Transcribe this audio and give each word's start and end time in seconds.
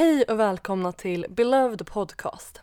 Hej 0.00 0.24
och 0.24 0.40
välkomna 0.40 0.92
till 0.92 1.26
Beloved 1.28 1.86
Podcast. 1.86 2.60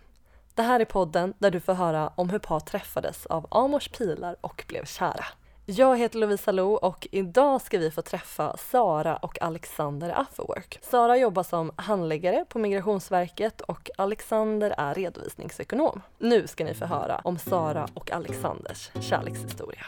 Det 0.56 0.62
här 0.62 0.80
är 0.80 0.86
podden 0.86 1.34
där 1.40 1.52
du 1.52 1.60
får 1.60 1.74
höra 1.74 2.12
om 2.16 2.30
hur 2.30 2.40
par 2.40 2.60
träffades 2.60 3.26
av 3.26 3.48
Amors 3.52 3.90
pilar 3.90 4.36
och 4.42 4.66
blev 4.68 4.86
kära. 4.86 5.26
Jag 5.66 5.98
heter 5.98 6.20
Lovisa 6.20 6.52
Lo 6.52 6.74
och 6.74 7.08
idag 7.12 7.62
ska 7.62 7.78
vi 7.78 7.92
få 7.92 8.02
träffa 8.02 8.58
Sara 8.58 9.18
och 9.18 9.42
Alexander 9.42 10.20
Afterwork. 10.20 10.80
Sara 10.82 11.18
jobbar 11.18 11.44
som 11.44 11.72
handläggare 11.76 12.46
på 12.50 12.60
Migrationsverket 12.60 13.62
och 13.62 13.90
Alexander 13.98 14.74
är 14.78 14.96
redovisningsekonom. 14.96 16.02
Nu 16.18 16.48
ska 16.48 16.66
ni 16.66 16.74
få 16.74 16.86
höra 16.86 17.22
om 17.24 17.38
Sara 17.38 17.88
och 17.94 18.12
Alexanders 18.12 18.92
kärlekshistoria. 19.02 19.86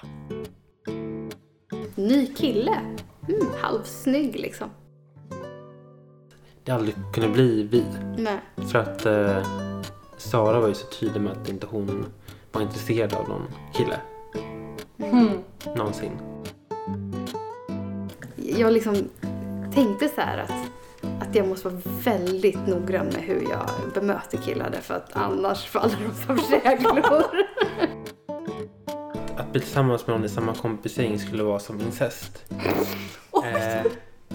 Ny 1.96 2.36
kille. 2.36 2.80
Mm, 3.28 3.48
halvsnygg 3.62 4.36
liksom 4.40 4.70
aldrig 6.70 6.96
kunde 7.14 7.30
bli 7.30 7.64
vi. 7.72 7.84
Nej. 8.18 8.40
För 8.72 8.80
att 8.80 9.06
eh, 9.06 9.48
Sara 10.18 10.60
var 10.60 10.68
ju 10.68 10.74
så 10.74 10.88
tydlig 10.88 11.22
med 11.22 11.32
att 11.32 11.50
inte 11.50 11.68
hon 11.68 12.06
var 12.52 12.62
intresserad 12.62 13.14
av 13.14 13.30
någon 13.30 13.48
kille. 13.74 14.00
Någonsin. 15.76 16.12
Jag 18.36 18.74
liksom 18.74 18.96
tänkte 19.74 20.10
så 20.10 20.22
här 20.22 20.38
att, 20.38 20.52
att 21.22 21.36
jag 21.36 21.48
måste 21.48 21.70
vara 21.70 21.82
väldigt 22.04 22.68
noggrann 22.68 23.06
med 23.06 23.22
hur 23.22 23.48
jag 23.50 23.70
bemöter 23.94 24.38
killar 24.38 24.70
därför 24.70 24.94
att 24.94 25.10
annars 25.14 25.66
faller 25.66 25.98
de 26.08 26.26
som 26.26 26.38
käglor. 26.50 27.26
Att 29.38 29.52
bli 29.52 29.62
tillsammans 29.62 30.08
med 30.08 30.16
någon 30.16 30.26
i 30.26 30.30
samma 30.30 30.54
kompisgäng 30.54 31.20
skulle 31.20 31.44
vara 31.44 31.60
som 31.60 31.82
incest. 31.82 32.46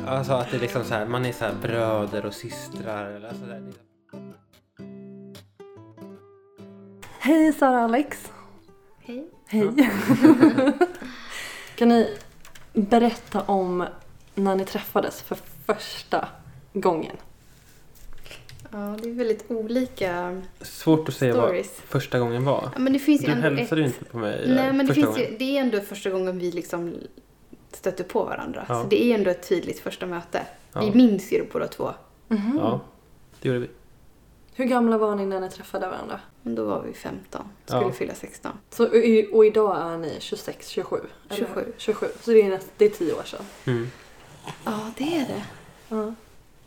Eh, 0.04 0.12
alltså 0.12 0.32
att 0.32 0.50
det 0.50 0.56
är 0.56 0.60
liksom 0.60 0.84
så 0.84 0.94
här, 0.94 1.06
man 1.06 1.24
är 1.24 1.32
så 1.32 1.44
här 1.44 1.54
bröder 1.62 2.26
och 2.26 2.34
systrar. 2.34 3.10
Eller 3.10 3.28
så 3.28 3.46
där. 3.46 3.62
Hej 7.18 7.52
Sara 7.52 7.78
och 7.78 7.84
Alex! 7.84 8.30
Hej. 9.00 9.28
Hej! 9.46 9.70
kan 11.76 11.88
ni 11.88 12.16
berätta 12.72 13.42
om 13.42 13.86
när 14.34 14.56
ni 14.56 14.64
träffades 14.64 15.22
för 15.22 15.38
första 15.66 16.28
gången? 16.72 17.16
Ja, 18.70 18.96
det 19.02 19.08
är 19.08 19.12
väldigt 19.12 19.50
olika 19.50 20.42
Svårt 20.60 21.08
att 21.08 21.14
säga 21.14 21.34
vad 21.34 21.44
stories. 21.44 21.80
första 21.88 22.18
gången 22.18 22.44
var. 22.44 22.70
Ja, 22.74 22.78
men 22.78 22.92
det 22.92 22.98
finns 22.98 23.22
ju 23.22 23.26
Du 23.26 23.32
ändå 23.32 23.48
hälsade 23.48 23.80
ju 23.80 23.86
ett... 23.86 23.94
inte 23.94 24.10
på 24.10 24.18
mig 24.18 24.44
Nej, 24.48 24.72
men 24.72 24.86
det, 24.86 24.94
finns 24.94 25.18
ju, 25.18 25.36
det 25.38 25.56
är 25.56 25.60
ändå 25.60 25.80
första 25.80 26.10
gången 26.10 26.38
vi 26.38 26.50
liksom 26.52 26.94
stöter 27.76 28.04
på 28.04 28.24
varandra. 28.24 28.66
Ja. 28.68 28.82
Så 28.82 28.88
det 28.88 29.02
är 29.04 29.14
ändå 29.14 29.30
ett 29.30 29.48
tydligt 29.48 29.80
första 29.80 30.06
möte. 30.06 30.46
Ja. 30.72 30.80
Vi 30.80 30.90
minns 30.94 31.32
ju 31.32 31.38
det 31.38 31.52
båda 31.52 31.68
två. 31.68 31.90
Ja, 32.58 32.80
det 33.40 33.48
gjorde 33.48 33.60
vi. 33.60 33.68
Hur 34.56 34.64
gamla 34.64 34.98
var 34.98 35.14
ni 35.16 35.26
när 35.26 35.40
ni 35.40 35.50
träffade 35.50 35.88
varandra? 35.88 36.20
Men 36.42 36.54
då 36.54 36.64
var 36.64 36.82
vi 36.82 36.92
15. 36.92 37.42
Skulle 37.66 37.82
Ja. 37.82 37.92
fylla 37.92 38.14
16. 38.14 38.52
Så, 38.70 38.84
och 39.32 39.46
idag 39.46 39.76
är 39.92 39.98
ni 39.98 40.16
26, 40.20 40.68
27? 40.68 40.96
eller? 41.30 41.36
27. 41.36 41.72
27. 41.76 42.06
Så 42.20 42.30
det 42.30 42.42
är, 42.42 42.48
näst, 42.48 42.66
det 42.76 42.84
är 42.84 42.90
tio 42.90 43.12
år 43.14 43.22
sedan. 43.22 43.44
Mm. 43.64 43.90
Ja, 44.64 44.90
det 44.98 45.04
är 45.16 45.26
det. 45.26 45.44
Ja. 45.88 46.14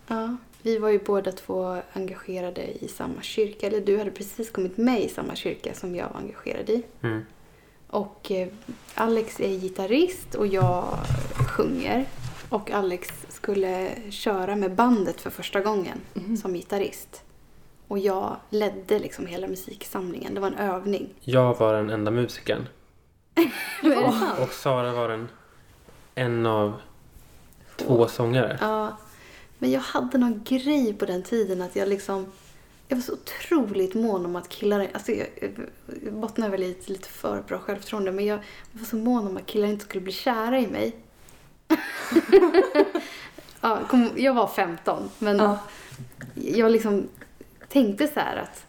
Ja, 0.07 0.37
vi 0.61 0.77
var 0.77 0.89
ju 0.89 0.99
båda 0.99 1.31
två 1.31 1.77
engagerade 1.93 2.83
i 2.83 2.87
samma 2.87 3.21
kyrka. 3.21 3.67
Eller 3.67 3.81
du 3.81 3.97
hade 3.97 4.11
precis 4.11 4.51
kommit 4.51 4.77
med 4.77 5.03
i 5.03 5.09
samma 5.09 5.35
kyrka 5.35 5.73
som 5.73 5.95
jag 5.95 6.09
var 6.09 6.19
engagerad 6.19 6.69
i. 6.69 6.83
Mm. 7.01 7.21
Och 7.87 8.31
eh, 8.31 8.47
Alex 8.95 9.39
är 9.39 9.59
gitarrist 9.59 10.35
och 10.35 10.47
jag 10.47 10.97
sjunger. 11.47 12.05
Och 12.49 12.71
Alex 12.71 13.07
skulle 13.29 13.95
köra 14.09 14.55
med 14.55 14.75
bandet 14.75 15.21
för 15.21 15.29
första 15.29 15.61
gången 15.61 16.01
som 16.41 16.53
gitarrist. 16.53 17.23
Och 17.87 17.99
jag 17.99 18.35
ledde 18.49 18.99
liksom 18.99 19.27
hela 19.27 19.47
musiksamlingen. 19.47 20.33
Det 20.33 20.39
var 20.39 20.47
en 20.47 20.57
övning. 20.57 21.09
Jag 21.21 21.57
var 21.57 21.73
den 21.73 21.89
enda 21.89 22.11
musikern. 22.11 22.67
Sant? 23.81 24.39
Och 24.39 24.53
Sara 24.53 24.93
var 24.93 25.09
den 25.09 25.29
en 26.15 26.45
av 26.45 26.73
två 27.75 28.07
sångare. 28.07 28.57
Ja, 28.61 28.97
men 29.57 29.71
jag 29.71 29.81
hade 29.81 30.17
någon 30.17 30.43
grej 30.43 30.93
på 30.93 31.05
den 31.05 31.23
tiden 31.23 31.61
att 31.61 31.75
jag 31.75 31.89
liksom... 31.89 32.31
Jag 32.87 32.97
var 32.97 33.01
så 33.01 33.13
otroligt 33.13 33.93
mån 33.93 34.25
om 34.25 34.35
att 34.35 34.49
killar... 34.49 34.87
Alltså 34.93 35.11
jag, 35.11 35.27
jag 36.03 36.13
bottnar 36.13 36.49
väl 36.49 36.63
i 36.63 36.71
ett 36.71 36.89
lite 36.89 37.09
för 37.09 37.41
bra 37.41 37.59
självförtroende 37.59 38.11
men 38.11 38.25
jag, 38.25 38.39
var 38.71 38.85
så 38.85 38.95
mån 38.95 39.27
om 39.27 39.37
att 39.37 39.45
killar 39.45 39.67
inte 39.67 39.85
skulle 39.85 40.01
bli 40.01 40.13
kära 40.13 40.59
i 40.59 40.67
mig. 40.67 40.95
ja, 43.61 43.79
kom, 43.89 44.09
jag 44.15 44.33
var 44.33 44.47
15 44.47 45.09
men 45.19 45.37
Ja. 45.37 45.59
jag 46.35 46.71
liksom 46.71 47.07
tänkte 47.69 48.07
så 48.07 48.19
här 48.19 48.37
att, 48.37 48.65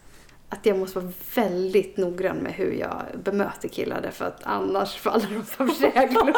att 0.49 0.65
jag 0.65 0.77
måste 0.79 0.99
vara 0.99 1.11
väldigt 1.35 1.97
noggrann 1.97 2.37
med 2.37 2.53
hur 2.53 2.71
jag 2.71 3.03
bemöter 3.23 3.69
killar 3.69 4.01
därför 4.01 4.25
att 4.25 4.43
annars 4.43 4.95
faller 4.95 5.27
de 5.29 5.45
som 5.45 5.75
käglor. 5.81 6.33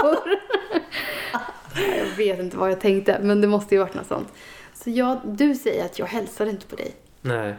Jag 1.97 2.05
vet 2.17 2.39
inte 2.39 2.57
vad 2.57 2.71
jag 2.71 2.81
tänkte, 2.81 3.19
men 3.21 3.41
det 3.41 3.47
måste 3.47 3.75
ju 3.75 3.81
varit 3.81 3.93
något 3.95 4.07
sånt. 4.07 4.27
Så 4.73 4.89
jag, 4.89 5.19
du 5.23 5.55
säger 5.55 5.85
att 5.85 5.99
jag 5.99 6.05
hälsade 6.05 6.49
inte 6.49 6.65
på 6.67 6.75
dig. 6.75 6.95
Nej. 7.21 7.55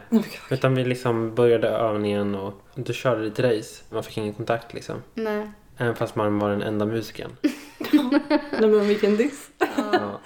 Utan 0.49 0.75
vi 0.75 0.85
liksom 0.85 1.35
började 1.35 1.67
övningen 1.67 2.35
och 2.35 2.53
du 2.75 2.93
körde 2.93 3.23
lite 3.23 3.57
race. 3.57 3.83
Man 3.89 4.03
fick 4.03 4.17
ingen 4.17 4.33
kontakt 4.33 4.73
liksom. 4.73 4.95
Nej. 5.13 5.51
Även 5.77 5.95
fast 5.95 6.15
man 6.15 6.39
var 6.39 6.49
den 6.49 6.61
enda 6.61 6.85
musikern. 6.85 7.31
Nej 8.59 8.69
men 8.69 8.87
vilken 8.87 9.17
diss. 9.17 9.49
Ja. 9.59 10.19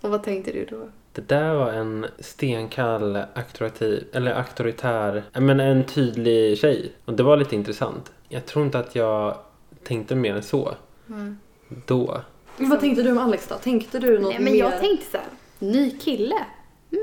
Och 0.00 0.10
vad 0.10 0.22
tänkte 0.22 0.52
du 0.52 0.64
då? 0.64 0.88
Det 1.12 1.28
där 1.28 1.54
var 1.54 1.72
en 1.72 2.06
stenkall, 2.18 3.16
auktoritativ, 3.16 4.04
eller 4.12 4.32
auktoritär, 4.34 5.22
men 5.32 5.60
en 5.60 5.84
tydlig 5.84 6.58
tjej. 6.58 6.92
Och 7.04 7.14
det 7.14 7.22
var 7.22 7.36
lite 7.36 7.54
intressant. 7.54 8.12
Jag 8.28 8.46
tror 8.46 8.64
inte 8.64 8.78
att 8.78 8.94
jag 8.94 9.38
tänkte 9.84 10.14
mer 10.14 10.34
än 10.36 10.42
så. 10.42 10.74
Mm. 11.08 11.38
Då. 11.86 12.20
Vad 12.56 12.80
tänkte 12.80 13.02
du 13.02 13.10
om 13.10 13.18
Alex 13.18 13.48
då? 13.48 13.54
Tänkte 13.54 13.98
du 13.98 14.18
något 14.18 14.30
Nej, 14.30 14.40
men 14.40 14.52
mer? 14.52 14.60
jag 14.60 14.80
tänkte 14.80 15.06
så 15.10 15.16
här, 15.16 15.26
ny 15.58 15.98
kille. 15.98 16.44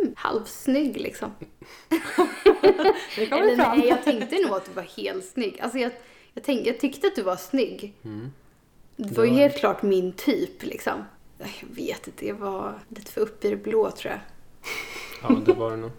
Mm, 0.02 0.14
halvsnygg 0.18 0.98
liksom. 1.02 1.32
Det 3.16 3.26
kommer 3.28 3.42
Eller 3.44 3.56
fram. 3.56 3.78
nej, 3.78 3.88
jag 3.88 4.04
tänkte 4.04 4.36
nog 4.40 4.52
att 4.56 4.66
du 4.66 4.72
var 4.72 4.84
helt 4.84 5.26
snygg. 5.26 5.60
Alltså 5.62 5.78
jag, 5.78 5.92
jag, 6.34 6.44
tänkte, 6.44 6.70
jag 6.70 6.80
tyckte 6.80 7.08
att 7.08 7.16
du 7.16 7.22
var 7.22 7.36
snygg. 7.36 7.94
Mm. 8.06 8.32
Det 8.96 9.18
var 9.18 9.24
ju 9.26 9.30
Ja. 9.32 9.38
helt 9.38 9.58
klart 9.58 9.82
min 9.82 10.12
typ 10.14 10.64
liksom. 10.64 11.04
Jag 11.38 11.76
vet 11.76 12.08
inte, 12.08 12.28
jag 12.28 12.36
var 12.36 12.80
lite 12.90 13.12
för 13.12 13.22
uppe 13.22 13.48
i 13.48 13.50
det 13.50 13.56
blå 13.58 13.92
tror 13.92 14.12
jag. 14.14 14.20
Ja, 15.22 15.42
det 15.46 15.54
var 15.54 15.72
det 15.72 15.78
nog. 15.78 15.92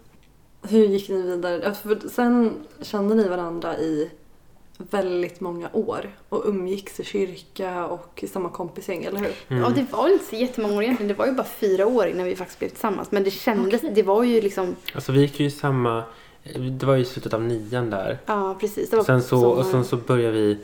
Hur 0.69 0.85
gick 0.87 1.09
ni 1.09 1.21
vidare? 1.21 1.73
För 1.73 2.09
sen 2.09 2.67
kände 2.81 3.15
ni 3.15 3.27
varandra 3.29 3.77
i 3.77 4.11
väldigt 4.77 5.39
många 5.41 5.69
år 5.73 6.09
och 6.29 6.43
umgicks 6.45 6.99
i 6.99 7.03
kyrka 7.03 7.85
och 7.85 8.23
i 8.23 8.27
samma 8.27 8.49
kompisgäng, 8.49 9.03
eller 9.03 9.19
hur? 9.19 9.31
Mm. 9.49 9.63
Ja, 9.63 9.69
det 9.69 9.85
var 9.91 10.09
inte 10.13 10.25
så 10.25 10.35
jättemånga 10.35 10.75
år 10.77 10.83
egentligen. 10.83 11.07
Det 11.07 11.13
var 11.13 11.25
ju 11.25 11.31
bara 11.31 11.47
fyra 11.47 11.85
år 11.87 12.07
innan 12.07 12.25
vi 12.25 12.35
faktiskt 12.35 12.59
blev 12.59 12.69
tillsammans. 12.69 13.11
Men 13.11 13.23
det 13.23 13.31
kändes, 13.31 13.81
det 13.95 14.03
var 14.03 14.23
ju 14.23 14.41
liksom, 14.41 14.75
Alltså 14.95 15.11
vi 15.11 15.19
gick 15.21 15.39
ju 15.39 15.45
i 15.45 15.51
samma... 15.51 16.03
Det 16.79 16.85
var 16.85 16.95
ju 16.95 17.01
i 17.01 17.05
slutet 17.05 17.33
av 17.33 17.41
nian 17.43 17.89
där. 17.89 18.17
ja 18.25 18.57
precis. 18.59 18.89
Det 18.89 18.97
var 18.97 19.03
Sen 19.03 19.23
så, 19.23 19.45
och 19.49 19.65
sen 19.65 19.85
så 19.85 19.97
började 19.97 20.31
vi... 20.37 20.57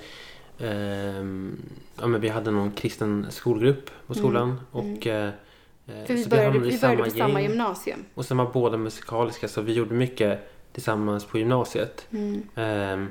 ehm, 0.59 1.57
ja, 2.01 2.07
men 2.07 2.21
vi 2.21 2.29
hade 2.29 2.51
någon 2.51 2.71
kristen 2.71 3.27
skolgrupp 3.29 3.89
på 4.07 4.13
skolan. 4.13 4.61
Och, 4.71 5.07
eh, 5.07 5.25
eh, 5.87 6.05
För 6.07 6.13
vi 6.13 6.23
så 6.23 6.29
började, 6.29 6.49
hamnade 6.49 6.67
i 6.67 6.71
vi 6.71 6.79
började 6.81 7.03
på 7.03 7.09
gäng. 7.09 7.17
samma 7.27 7.41
gymnasium. 7.41 7.99
Och 8.13 8.25
sen 8.25 8.37
var 8.37 8.49
båda 8.53 8.77
musikaliska 8.77 9.47
så 9.47 9.61
vi 9.61 9.73
gjorde 9.73 9.93
mycket 9.95 10.51
tillsammans 10.73 11.25
på 11.25 11.37
gymnasiet. 11.37 12.07
Mm, 12.11 12.43
Ehm, 12.55 13.07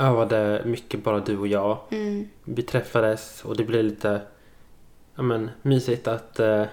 övade 0.00 0.62
mycket 0.64 1.04
bara 1.04 1.20
du 1.20 1.38
och 1.38 1.46
jag. 1.48 1.78
mm, 1.90 2.28
Vi 2.44 2.62
träffades 2.62 3.44
och 3.44 3.56
det 3.56 3.64
blev 3.64 3.84
lite 3.84 4.20
ja, 5.14 5.22
men, 5.22 5.50
mysigt 5.62 6.08
att, 6.08 6.40
eh, 6.40 6.64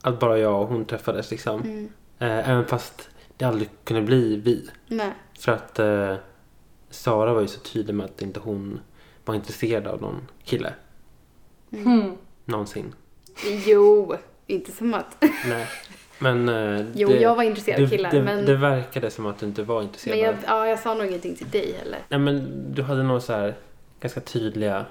att 0.00 0.20
bara 0.20 0.38
jag 0.38 0.62
och 0.62 0.68
hon 0.68 0.84
träffades 0.84 1.30
liksom. 1.30 1.60
mm. 1.62 1.88
Eh, 2.18 2.50
även 2.50 2.64
fast 2.66 3.10
det 3.36 3.44
aldrig 3.44 3.68
kunde 3.84 4.02
bli 4.02 4.36
vi. 4.36 4.70
Nej. 4.86 5.12
För 5.38 5.52
att 5.52 5.78
eh, 5.78 6.14
Sara 6.90 7.34
var 7.34 7.40
ju 7.40 7.48
så 7.48 7.60
tydlig 7.60 7.94
med 7.94 8.06
att 8.06 8.22
inte 8.22 8.40
hon 8.40 8.80
var 9.24 9.34
intresserad 9.34 9.86
av 9.86 10.00
någon 10.00 10.28
kille. 10.44 10.74
Mm. 11.70 12.12
Någonsin. 12.44 12.94
Jo, 13.66 14.14
inte 14.46 14.72
som 14.72 14.94
att... 14.94 15.24
Nej. 15.48 15.66
Men 16.18 16.48
eh, 16.48 16.86
Jo, 16.94 17.08
det, 17.08 17.20
jag 17.20 17.34
var 17.34 17.42
intresserad 17.42 17.82
av 17.82 17.88
killar, 17.88 18.10
det, 18.10 18.22
men, 18.22 18.44
det 18.44 18.56
verkade 18.56 19.10
som 19.10 19.26
att 19.26 19.38
du 19.38 19.46
inte 19.46 19.62
var 19.62 19.82
intresserad. 19.82 20.18
men 20.18 20.26
jag, 20.26 20.34
ja, 20.46 20.68
jag 20.68 20.78
sa 20.78 20.94
nog 20.94 21.06
ingenting 21.06 21.36
till 21.36 21.50
dig 21.50 21.74
heller. 21.78 21.98
Nej 22.08 22.18
men 22.18 22.64
du 22.74 22.82
hade 22.82 23.02
nog 23.02 23.22
så 23.22 23.32
här 23.32 23.54
ganska 24.00 24.20
tydliga 24.20 24.86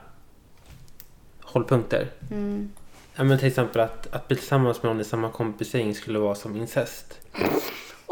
hållpunkter. 1.42 2.08
Mm. 2.32 2.72
Ja, 3.16 3.24
men 3.24 3.38
till 3.38 3.48
exempel 3.48 3.82
att, 3.82 4.14
att 4.14 4.28
bli 4.28 4.38
tillsammans 4.38 4.84
med 4.84 4.92
någon 4.92 5.02
i 5.02 5.04
samma 5.04 5.30
kompisgäng 5.30 5.96
skulle 5.96 6.20
vara 6.20 6.36
som 6.36 6.56
incest. 6.56 7.20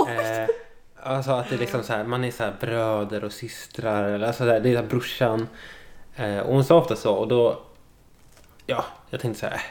Eh, 0.08 0.48
alltså 0.96 1.32
att 1.32 1.50
det 1.50 1.56
är 1.56 1.60
liksom 1.60 1.84
så 1.84 1.94
här, 1.94 2.04
man 2.04 2.24
är 2.24 2.32
så 2.32 2.44
här 2.44 2.54
bröder 2.60 3.24
och 3.24 3.32
systrar. 3.32 4.10
Eller 4.10 4.28
alltså 4.28 4.46
där, 4.46 4.60
det 4.60 4.74
är 4.74 4.82
så 4.82 4.84
brorsan. 4.84 5.48
Eh, 6.16 6.40
och 6.40 6.54
hon 6.54 6.64
sa 6.64 6.78
ofta 6.78 6.96
så 6.96 7.14
och 7.14 7.28
då... 7.28 7.62
Ja, 8.66 8.86
jag 9.10 9.22
tänkte 9.22 9.40
så 9.40 9.46
här. 9.46 9.62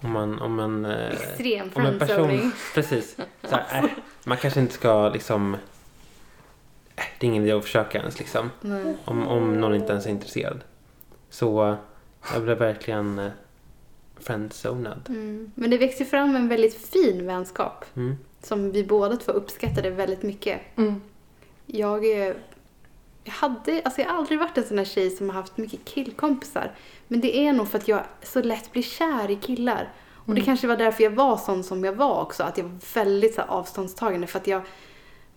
Äh, 0.00 0.06
Om 0.06 0.12
man, 0.12 0.38
om 0.38 0.54
man, 0.54 0.84
eh, 0.84 1.08
Extrem 1.08 1.70
om 1.74 1.86
en 1.86 1.98
person, 1.98 2.52
precis. 2.74 3.16
Så 3.42 3.56
här, 3.56 3.84
äh, 3.84 3.90
man 4.24 4.36
kanske 4.36 4.60
inte 4.60 4.74
ska 4.74 5.08
liksom, 5.08 5.54
äh, 6.96 7.04
det 7.18 7.26
är 7.26 7.28
ingen 7.28 7.42
idé 7.42 7.52
att 7.52 7.64
försöka 7.64 7.98
ens 7.98 8.18
liksom. 8.18 8.50
Nej. 8.60 8.96
Om, 9.04 9.28
om 9.28 9.60
någon 9.60 9.74
inte 9.74 9.92
ens 9.92 10.06
är 10.06 10.10
intresserad. 10.10 10.64
Så 11.30 11.76
jag 12.32 12.42
blev 12.42 12.58
verkligen 12.58 13.18
eh, 13.18 13.30
friendzonad. 14.20 15.02
Mm. 15.08 15.52
Men 15.54 15.70
det 15.70 15.78
växte 15.78 16.04
fram 16.04 16.36
en 16.36 16.48
väldigt 16.48 16.74
fin 16.74 17.26
vänskap. 17.26 17.84
Mm. 17.96 18.16
Som 18.42 18.72
vi 18.72 18.84
båda 18.84 19.16
två 19.16 19.32
uppskattade 19.32 19.90
väldigt 19.90 20.22
mycket. 20.22 20.60
Mm. 20.76 21.00
Jag, 21.66 22.04
jag 23.28 23.34
hade, 23.48 23.82
alltså 23.84 24.00
jag 24.00 24.08
har 24.08 24.18
aldrig 24.18 24.38
varit 24.38 24.58
en 24.58 24.64
sån 24.64 24.78
här 24.78 24.84
tjej 24.84 25.10
som 25.10 25.28
har 25.30 25.36
haft 25.36 25.56
mycket 25.56 25.84
killkompisar. 25.84 26.74
Men 27.08 27.20
det 27.20 27.36
är 27.46 27.52
nog 27.52 27.68
för 27.68 27.78
att 27.78 27.88
jag 27.88 28.04
så 28.22 28.42
lätt 28.42 28.72
blir 28.72 28.82
kär 28.82 29.30
i 29.30 29.36
killar. 29.36 29.92
Och 30.14 30.34
det 30.34 30.40
Mm. 30.40 30.44
kanske 30.44 30.66
var 30.66 30.76
därför 30.76 31.04
jag 31.04 31.10
var 31.10 31.36
sån 31.36 31.64
som 31.64 31.84
jag 31.84 31.92
var 31.92 32.22
också. 32.22 32.42
Att 32.42 32.58
jag 32.58 32.64
var 32.64 32.78
väldigt 32.94 33.34
så 33.34 33.40
här, 33.40 33.48
avståndstagande. 33.48 34.26
För 34.26 34.38
att 34.38 34.46
jag 34.46 34.62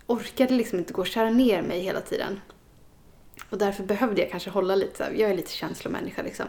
orkade 0.06 0.54
liksom 0.54 0.78
inte 0.78 0.92
gå 0.92 1.00
och 1.00 1.06
köra 1.06 1.30
ner 1.30 1.62
mig 1.62 1.80
hela 1.80 2.00
tiden. 2.00 2.40
Och 3.50 3.58
därför 3.58 3.82
behövde 3.82 4.20
jag 4.22 4.30
kanske 4.30 4.50
hålla 4.50 4.74
lite 4.74 4.96
så 4.96 5.04
här, 5.04 5.10
jag 5.12 5.30
är 5.30 5.34
lite 5.36 5.52
känslomänniska 5.52 6.22
liksom. 6.22 6.46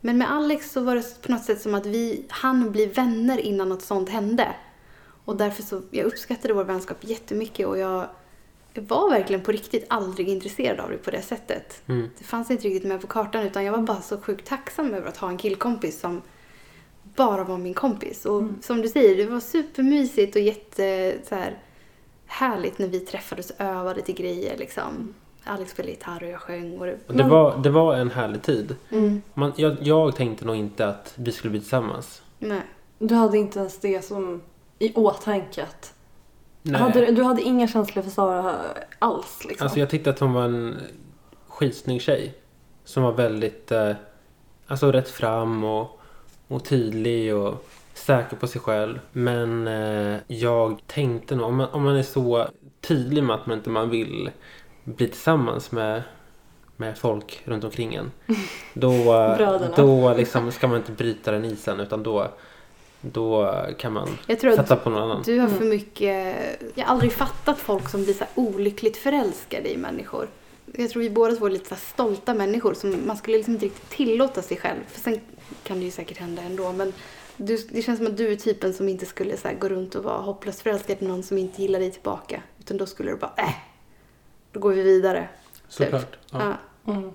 Men 0.00 0.18
med 0.18 0.32
Alex 0.32 0.72
så 0.72 0.80
var 0.80 0.94
det 0.94 1.22
på 1.22 1.32
något 1.32 1.44
sätt 1.44 1.60
som 1.60 1.74
att 1.74 1.86
vi 1.86 2.26
hann 2.28 2.70
bli 2.72 2.86
vänner 2.86 3.38
innan 3.38 3.68
något 3.68 3.82
sånt 3.82 4.08
hände. 4.08 4.48
Och 5.24 5.36
därför 5.36 5.62
så, 5.62 5.82
jag 5.90 6.06
uppskattade 6.06 6.54
vår 6.54 6.64
vänskap 6.64 6.96
jättemycket 7.00 7.66
och 7.66 7.78
jag, 7.78 8.08
jag 8.74 8.82
var 8.82 9.10
verkligen 9.10 9.42
på 9.42 9.52
riktigt 9.52 9.86
aldrig 9.88 10.28
intresserad 10.28 10.80
av 10.80 10.90
det 10.90 10.96
på 10.96 11.10
det 11.10 11.22
sättet. 11.22 11.82
Mm. 11.86 12.10
Det 12.18 12.24
fanns 12.24 12.50
inte 12.50 12.68
riktigt 12.68 12.88
med 12.88 13.00
på 13.00 13.06
kartan 13.06 13.42
utan 13.42 13.64
jag 13.64 13.72
var 13.72 13.78
bara 13.78 14.00
så 14.00 14.20
sjukt 14.20 14.48
tacksam 14.48 14.94
över 14.94 15.08
att 15.08 15.16
ha 15.16 15.28
en 15.28 15.36
killkompis 15.36 16.00
som 16.00 16.22
bara 17.16 17.44
var 17.44 17.58
min 17.58 17.74
kompis. 17.74 18.26
Och 18.26 18.38
Mm. 18.38 18.62
som 18.62 18.82
du 18.82 18.88
säger, 18.88 19.16
det 19.16 19.26
var 19.26 19.40
supermysigt 19.40 20.36
och 20.36 20.42
jätte 20.42 21.14
så 21.28 21.34
här, 21.34 21.58
härligt 22.26 22.78
när 22.78 22.88
vi 22.88 23.00
träffades 23.00 23.50
och 23.50 23.60
övade 23.60 24.02
till 24.02 24.14
grejer 24.14 24.58
liksom. 24.58 25.14
Alex 25.44 25.70
spelade 25.70 25.92
gitarr 25.92 26.22
och 26.22 26.28
jag 26.30 26.40
sjöng 26.40 26.78
och 26.78 26.86
det... 26.86 26.96
Och 27.06 27.14
det, 27.14 27.22
var, 27.22 27.58
det 27.58 27.70
var 27.70 27.94
en 27.94 28.10
härlig 28.10 28.42
tid. 28.42 28.76
Mm. 28.90 29.22
Man, 29.34 29.52
jag, 29.56 29.76
jag 29.80 30.16
tänkte 30.16 30.44
nog 30.44 30.56
inte 30.56 30.86
att 30.86 31.12
vi 31.16 31.32
skulle 31.32 31.50
bli 31.50 31.60
tillsammans. 31.60 32.22
Nej. 32.38 32.62
Du 32.98 33.14
hade 33.14 33.38
inte 33.38 33.58
ens 33.58 33.78
det 33.78 34.04
som 34.04 34.42
i 34.78 34.92
åtanke 34.94 35.62
att... 35.62 35.94
Hade, 36.70 37.10
du- 37.10 37.22
hade 37.22 37.42
inga 37.42 37.68
känslor 37.68 38.02
för 38.02 38.10
Sara 38.10 38.54
alls 38.98 39.44
liksom? 39.44 39.64
Alltså 39.64 39.78
jag 39.80 39.90
tyckte 39.90 40.10
att 40.10 40.18
hon 40.18 40.32
var 40.32 40.44
en 40.44 40.76
skitsnygg 41.48 42.02
tjej. 42.02 42.34
Som 42.84 43.02
var 43.02 43.12
väldigt, 43.12 43.72
eh, 43.72 43.92
alltså 44.66 44.92
rätt 44.92 45.08
fram 45.08 45.64
och, 45.64 46.00
och 46.48 46.64
tydlig 46.64 47.34
och 47.36 47.66
säker 47.94 48.36
på 48.36 48.46
sig 48.46 48.60
själv. 48.60 49.00
Men 49.12 49.66
eh, 49.68 50.16
jag 50.26 50.80
tänkte 50.86 51.34
nog, 51.36 51.46
om 51.46 51.56
man, 51.56 51.68
om 51.68 51.82
man 51.82 51.96
är 51.96 52.02
så 52.02 52.46
tydlig 52.80 53.24
med 53.24 53.36
att 53.36 53.46
man 53.46 53.58
inte 53.58 53.70
man 53.70 53.90
vill 53.90 54.30
bli 54.84 55.08
tillsammans 55.08 55.72
med, 55.72 56.02
med 56.76 56.98
folk 56.98 57.42
runt 57.44 57.64
omkring 57.64 57.94
en. 57.94 58.10
Då, 58.74 58.92
eh, 58.92 59.36
då 59.76 60.14
liksom 60.14 60.52
ska 60.52 60.68
man 60.68 60.76
inte 60.76 60.92
bryta 60.92 61.32
den 61.32 61.44
isen 61.44 61.80
utan 61.80 62.02
då, 62.02 62.28
då 63.02 63.54
kan 63.78 63.92
man 63.92 64.08
Jag 64.26 64.40
tror 64.40 64.50
att 64.50 64.56
satsa 64.56 64.76
på 64.76 64.90
någon 64.90 65.02
annan. 65.02 65.22
du 65.22 65.38
har 65.38 65.48
för 65.48 65.56
Mm. 65.56 65.68
mycket... 65.68 66.36
Jag 66.74 66.84
har 66.84 66.92
aldrig 66.92 67.12
fattat 67.12 67.58
folk 67.58 67.88
som 67.88 68.04
blir 68.04 68.14
så 68.14 68.24
olyckligt 68.34 68.96
förälskade 68.96 69.72
i 69.72 69.76
människor. 69.76 70.28
Jag 70.74 70.90
tror 70.90 71.02
vi 71.02 71.10
båda 71.10 71.36
två 71.36 71.46
är 71.46 71.50
lite 71.50 71.68
så 71.68 71.76
stolta 71.76 72.34
människor 72.34 72.74
som 72.74 73.06
man 73.06 73.16
skulle 73.16 73.36
liksom 73.36 73.54
inte 73.54 73.66
riktigt 73.66 73.90
tillåta 73.90 74.42
sig 74.42 74.56
själv. 74.56 74.80
För 74.88 75.00
sen 75.00 75.20
kan 75.64 75.78
det 75.78 75.84
ju 75.84 75.90
säkert 75.90 76.18
hända 76.18 76.42
ändå 76.42 76.72
men 76.72 76.92
du, 77.36 77.56
det 77.56 77.82
känns 77.82 77.98
som 77.98 78.06
att 78.06 78.16
du 78.16 78.32
är 78.32 78.36
typen 78.36 78.74
som 78.74 78.88
inte 78.88 79.06
skulle 79.06 79.36
så 79.36 79.48
här 79.48 79.54
gå 79.54 79.68
runt 79.68 79.94
och 79.94 80.04
vara 80.04 80.18
hopplöst 80.22 80.60
förälskad 80.60 80.96
i 81.00 81.04
någon 81.06 81.22
som 81.22 81.38
inte 81.38 81.62
gillar 81.62 81.78
dig 81.80 81.90
tillbaka. 81.90 82.42
Utan 82.60 82.76
då 82.76 82.86
skulle 82.86 83.10
du 83.10 83.16
bara 83.16 83.32
äh, 83.36 83.54
då 84.52 84.60
går 84.60 84.72
vi 84.72 84.82
vidare. 84.82 85.28
Såklart. 85.68 86.16
Ja. 86.30 86.56
Ja. 86.84 86.92
Mm. 86.92 87.10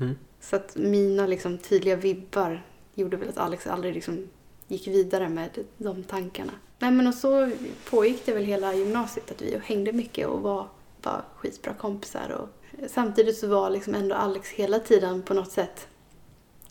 Mm. 0.00 0.16
Så 0.40 0.56
att 0.56 0.76
mina 0.76 1.26
liksom 1.26 1.58
tydliga 1.58 1.96
vibbar 1.96 2.62
gjorde 2.94 3.16
väl 3.16 3.28
att 3.28 3.38
Alex 3.38 3.66
aldrig 3.66 3.94
liksom 3.94 4.28
gick 4.68 4.88
vidare 4.88 5.28
med 5.28 5.50
de 5.78 6.04
tankarna. 6.04 6.52
Nej 6.78 6.90
men 6.90 7.06
och 7.06 7.14
så 7.14 7.50
pågick 7.90 8.26
det 8.26 8.32
väl 8.32 8.44
hela 8.44 8.74
gymnasiet 8.74 9.30
att 9.30 9.42
vi 9.42 9.58
hängde 9.64 9.92
mycket 9.92 10.26
och 10.26 10.40
var 10.40 10.68
bara 11.02 11.24
skitbra 11.36 11.74
kompisar. 11.74 12.30
Och 12.30 12.48
samtidigt 12.90 13.38
så 13.38 13.46
var 13.46 13.70
liksom 13.70 13.94
ändå 13.94 14.14
Alex 14.14 14.50
hela 14.50 14.78
tiden 14.78 15.22
på 15.22 15.34
något 15.34 15.52
sätt 15.52 15.88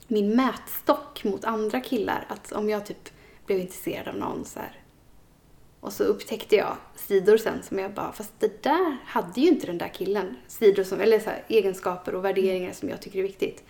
min 0.08 0.36
mätstock 0.36 1.24
mot 1.24 1.46
andra 1.46 1.82
killar. 1.82 2.26
Att 2.30 2.52
om 2.52 2.70
jag 2.70 2.86
typ 2.86 3.10
blev 3.46 3.60
intresserad 3.60 4.08
av 4.08 4.16
någon 4.16 4.46
så 4.46 4.60
här. 4.60 4.82
Och 5.80 5.94
så 5.94 6.04
upptäckte 6.04 6.56
jag 6.56 6.78
sidor 6.96 7.38
sen 7.38 7.64
som 7.64 7.80
jag 7.80 7.94
bara, 7.94 8.12
fast 8.12 8.34
det 8.40 8.64
där 8.64 8.98
hade 9.06 9.42
ju 9.42 9.48
inte 9.48 9.68
den 9.68 9.78
där 9.78 9.88
killen. 9.88 10.36
Sidor 10.48 10.84
som, 10.84 11.02
eller 11.02 11.20
så 11.20 11.30
här, 11.30 11.44
egenskaper 11.48 12.16
och 12.16 12.26
värderingar 12.26 12.74
som 12.74 12.90
jag 12.90 13.02
tycker 13.02 13.20
är 13.20 13.24
viktigt. 13.24 13.64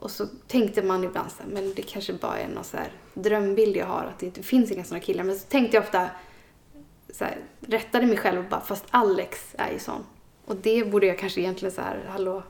Och 0.00 0.10
så 0.10 0.26
tänkte 0.46 0.82
man 0.82 1.04
ibland 1.04 1.30
så 1.30 1.42
här, 1.42 1.50
men 1.50 1.74
det 1.74 1.82
kanske 1.82 2.12
bara 2.12 2.38
är 2.38 2.48
någon 2.48 2.64
så 2.64 2.76
här 2.76 2.92
drömbild 3.14 3.76
jag 3.76 3.86
har, 3.86 4.04
att 4.04 4.18
det 4.18 4.26
inte 4.26 4.42
finns 4.42 4.70
inga 4.70 4.84
sådana 4.84 5.00
killar. 5.00 5.24
Men 5.24 5.38
så 5.38 5.46
tänkte 5.46 5.76
jag 5.76 5.84
ofta, 5.84 6.10
så 7.10 7.24
här, 7.24 7.38
rättade 7.60 8.06
mig 8.06 8.16
själv 8.16 8.38
och 8.38 8.50
bara, 8.50 8.60
fast 8.60 8.84
Alex 8.90 9.54
är 9.58 9.72
ju 9.72 9.78
sån. 9.78 10.04
Och 10.46 10.56
det 10.56 10.90
borde 10.90 11.06
jag 11.06 11.18
kanske 11.18 11.40
egentligen 11.40 11.74
så 11.74 11.80
här, 11.80 12.04
hallå, 12.08 12.42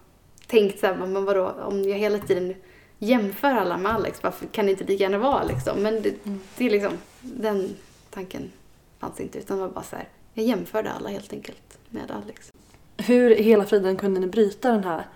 tänkt 0.46 0.78
så 0.78 0.86
här, 0.86 0.96
men 0.96 1.24
vadå, 1.24 1.48
om 1.48 1.84
jag 1.84 1.98
hela 1.98 2.18
tiden 2.18 2.54
jämför 2.98 3.48
alla 3.48 3.76
med 3.76 3.92
Alex, 3.92 4.22
varför 4.22 4.46
kan 4.46 4.66
det 4.66 4.72
inte 4.72 4.84
lika 4.84 5.02
gärna 5.02 5.18
vara 5.18 5.38
Alex 5.38 5.64
då? 5.64 5.74
Men 5.76 6.02
det, 6.02 6.14
det 6.56 6.66
är 6.66 6.70
liksom, 6.70 6.92
den 7.20 7.76
tanken 8.10 8.52
fanns 8.98 9.20
inte, 9.20 9.38
utan 9.38 9.56
det 9.56 9.62
var 9.62 9.70
bara 9.70 9.84
så 9.84 9.96
här, 9.96 10.08
jag 10.34 10.46
jämförde 10.46 10.92
alla 10.92 11.08
helt 11.08 11.32
enkelt 11.32 11.78
med 11.88 12.10
Alex. 12.10 12.52
Hur 12.96 13.30
i 13.30 13.42
hela 13.42 13.64
friden 13.64 13.96
kunde 13.96 14.20
ni 14.20 14.26
bryta 14.26 14.72
den 14.72 14.84
här 14.84 15.06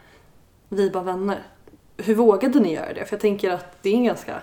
vi 0.68 0.90
bara 0.90 1.02
vänner? 1.02 1.42
Hur 1.96 2.14
vågade 2.14 2.60
ni 2.60 2.74
göra 2.74 2.92
det? 2.92 3.04
För 3.04 3.12
jag 3.16 3.20
tänker 3.20 3.50
att 3.50 3.82
det 3.82 3.88
är 3.88 3.94
en 3.94 4.04
ganska 4.04 4.42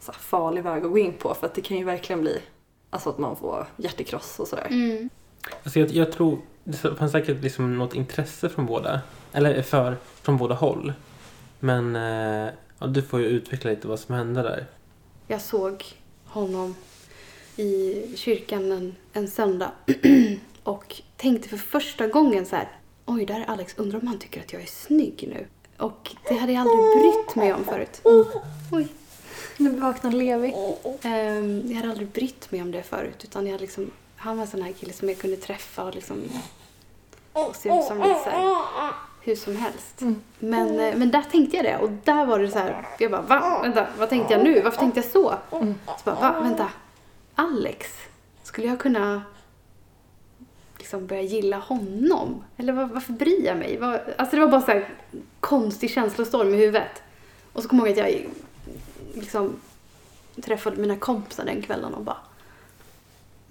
så 0.00 0.12
här, 0.12 0.18
farlig 0.18 0.62
väg 0.62 0.84
att 0.84 0.90
gå 0.90 0.98
in 0.98 1.12
på 1.12 1.34
för 1.34 1.46
att 1.46 1.54
det 1.54 1.60
kan 1.60 1.76
ju 1.76 1.84
verkligen 1.84 2.20
bli 2.20 2.40
alltså 2.90 3.10
att 3.10 3.18
man 3.18 3.36
får 3.36 3.66
hjärtekross 3.76 4.38
och 4.38 4.48
sådär. 4.48 4.66
Mm. 4.70 5.10
Alltså 5.62 5.80
jag, 5.80 5.90
jag 5.90 6.12
tror 6.12 6.38
det 6.64 6.76
fanns 6.76 7.12
säkert 7.12 7.42
liksom 7.42 7.78
något 7.78 7.94
intresse 7.94 8.48
från 8.48 8.66
båda. 8.66 9.00
Eller 9.32 9.62
för, 9.62 9.96
från 10.22 10.36
båda 10.36 10.54
håll. 10.54 10.92
Men 11.60 11.96
eh, 11.96 12.52
ja, 12.78 12.86
du 12.86 13.02
får 13.02 13.20
ju 13.20 13.26
utveckla 13.26 13.70
lite 13.70 13.88
vad 13.88 14.00
som 14.00 14.14
hände 14.14 14.42
där. 14.42 14.66
Jag 15.26 15.40
såg 15.40 15.84
honom 16.24 16.74
i 17.56 18.02
kyrkan 18.16 18.72
en, 18.72 18.94
en 19.12 19.28
söndag 19.28 19.72
och 20.62 21.02
tänkte 21.16 21.48
för 21.48 21.56
första 21.56 22.06
gången 22.06 22.46
så 22.46 22.56
här, 22.56 22.68
oj 23.04 23.26
där 23.26 23.40
är 23.40 23.44
Alex, 23.44 23.74
undrar 23.78 24.00
om 24.00 24.06
han 24.06 24.18
tycker 24.18 24.40
att 24.40 24.52
jag 24.52 24.62
är 24.62 24.66
snygg 24.66 25.24
nu. 25.28 25.46
Och 25.78 26.16
det 26.28 26.34
hade 26.34 26.52
jag 26.52 26.60
aldrig 26.60 26.78
brytt 26.78 27.36
mig 27.36 27.52
om 27.52 27.64
förut. 27.64 28.00
Oj. 28.72 28.88
Nu 29.56 29.70
vaknar 29.70 30.10
Levi. 30.10 30.54
Ehm, 31.02 31.62
jag 31.66 31.76
hade 31.76 31.90
aldrig 31.90 32.08
brytt 32.08 32.50
mig 32.50 32.62
om 32.62 32.70
det 32.70 32.82
förut 32.82 33.24
utan 33.24 33.46
jag 33.46 33.60
liksom, 33.60 33.90
han 34.16 34.36
var 34.36 34.44
en 34.44 34.50
sån 34.50 34.62
här 34.62 34.72
kille 34.72 34.92
som 34.92 35.08
jag 35.08 35.18
kunde 35.18 35.36
träffa 35.36 35.84
och 35.84 35.94
liksom 35.94 36.22
och 37.32 37.56
se 37.56 37.68
ut 37.68 37.84
som 37.84 37.98
lite 37.98 38.20
så 38.24 38.30
här, 38.30 38.92
hur 39.20 39.36
som 39.36 39.56
helst. 39.56 40.00
Mm. 40.00 40.22
Men, 40.38 40.80
eh, 40.80 40.96
men 40.96 41.10
där 41.10 41.22
tänkte 41.22 41.56
jag 41.56 41.64
det 41.64 41.78
och 41.78 41.90
där 42.04 42.26
var 42.26 42.38
det 42.38 42.50
så 42.50 42.58
här, 42.58 42.86
jag 42.98 43.10
bara 43.10 43.22
va? 43.22 43.60
Vänta, 43.62 43.86
vad 43.98 44.08
tänkte 44.08 44.34
jag 44.34 44.44
nu? 44.44 44.60
Varför 44.60 44.78
tänkte 44.78 45.00
jag 45.00 45.10
så? 45.10 45.34
Mm. 45.50 45.74
Så 45.86 46.04
bara 46.04 46.14
va? 46.14 46.40
Vänta, 46.40 46.70
Alex? 47.34 47.88
Skulle 48.42 48.66
jag 48.66 48.78
kunna 48.78 49.22
liksom 50.84 51.06
börja 51.06 51.22
gilla 51.22 51.58
honom? 51.58 52.44
Eller 52.56 52.72
var, 52.72 52.84
varför 52.84 53.12
bryr 53.12 53.46
jag 53.46 53.56
mig? 53.56 53.76
Var, 53.76 54.14
alltså 54.18 54.36
det 54.36 54.42
var 54.42 54.50
bara 54.50 54.60
så 54.60 54.70
här 54.70 54.88
konstig 55.40 55.90
känslostorm 55.90 56.54
i 56.54 56.56
huvudet. 56.56 57.02
Och 57.52 57.62
så 57.62 57.68
kommer 57.68 57.86
jag 57.86 57.98
ihåg 57.98 58.06
att 58.06 58.12
jag 58.12 58.26
liksom 59.14 59.56
träffade 60.42 60.76
mina 60.76 60.96
kompisar 60.96 61.44
den 61.44 61.62
kvällen 61.62 61.94
och 61.94 62.04
bara 62.04 62.16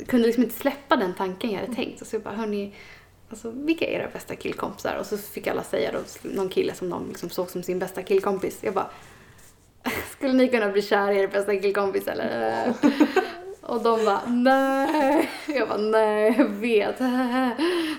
kunde 0.07 0.27
liksom 0.27 0.43
inte 0.43 0.55
släppa 0.55 0.95
den 0.95 1.13
tanken 1.13 1.51
jag 1.51 1.59
hade 1.59 1.75
tänkt. 1.75 2.07
Så 2.07 2.15
jag 2.15 2.21
bara, 2.23 2.35
hörni, 2.35 2.73
alltså, 3.29 3.51
vilka 3.51 3.85
är 3.85 3.99
era 3.99 4.09
bästa 4.13 4.35
killkompisar? 4.35 4.97
Och 4.99 5.05
så 5.05 5.17
fick 5.17 5.47
alla 5.47 5.63
säga 5.63 5.91
då, 5.91 6.29
någon 6.29 6.49
kille 6.49 6.73
som 6.73 6.89
de 6.89 7.07
liksom 7.07 7.29
såg 7.29 7.49
som 7.49 7.63
sin 7.63 7.79
bästa 7.79 8.03
killkompis. 8.03 8.59
Jag 8.61 8.73
bara, 8.73 8.89
skulle 10.11 10.33
ni 10.33 10.47
kunna 10.47 10.69
bli 10.69 10.81
kär 10.81 11.11
i 11.11 11.19
er 11.19 11.27
bästa 11.27 11.55
killkompis 11.55 12.07
eller? 12.07 12.73
Och 13.65 13.81
de 13.83 14.05
bara, 14.05 14.21
nej. 14.27 15.29
Jag 15.47 15.67
bara, 15.67 15.77
nej, 15.77 16.35
jag 16.37 16.45
vet. 16.45 16.95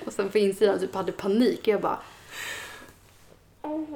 Och 0.06 0.12
sen 0.12 0.28
på 0.28 0.38
insidan 0.38 0.78
typ 0.78 0.94
hade 0.94 1.12
panik. 1.12 1.68
Jag 1.68 1.80
bara, 1.80 1.98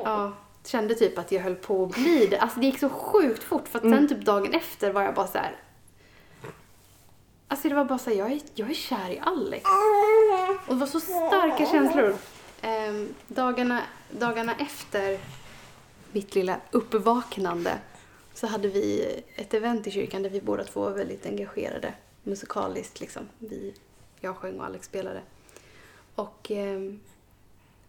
ja, 0.05 0.33
kände 0.65 0.95
typ 0.95 1.19
att 1.19 1.33
jag 1.33 1.41
höll 1.43 1.55
på 1.55 1.85
att 1.85 1.91
bli 1.91 2.27
det. 2.27 2.39
Alltså 2.39 2.61
det 2.61 2.67
gick 2.67 2.79
så 2.79 2.89
sjukt 2.89 3.43
fort 3.43 3.69
för 3.69 3.79
att 3.79 3.85
sen 3.85 4.09
typ 4.09 4.25
dagen 4.25 4.55
efter 4.55 4.93
var 4.93 5.03
jag 5.03 5.15
bara 5.15 5.27
så 5.27 5.39
här. 5.39 5.57
Alltså 7.49 7.69
det 7.69 7.75
var 7.75 7.85
bara 7.85 7.99
så 7.99 8.11
här, 8.11 8.17
jag 8.17 8.33
är, 8.33 8.41
jag 8.55 8.71
är 8.71 8.75
kär 8.75 9.11
i 9.11 9.19
Alex. 9.19 9.65
Och 10.67 10.75
det 10.75 10.81
var 10.81 10.87
så 10.87 11.01
starka 11.01 11.67
känslor. 11.67 12.17
Ehm, 12.63 13.15
dagarna, 13.27 13.83
dagarna 14.11 14.55
efter 14.59 15.19
mitt 16.13 16.35
lilla 16.35 16.57
uppvaknande 16.71 17.79
så 18.39 18.47
hade 18.47 18.69
vi 18.69 19.15
ett 19.35 19.55
event 19.55 19.87
i 19.87 19.91
kyrkan 19.91 20.23
där 20.23 20.31
vi 20.31 20.41
båda 20.41 20.65
två 20.65 20.81
var 20.81 20.91
väldigt 20.91 21.27
engagerade 21.27 21.95
musikaliskt. 22.23 23.01
Liksom. 23.01 23.29
Vi, 23.39 23.75
jag 24.21 24.37
sjöng 24.37 24.61
och 24.61 24.67
Alex 24.67 24.87
spelade. 24.87 25.23
Och 26.15 26.51
eh, 26.51 26.81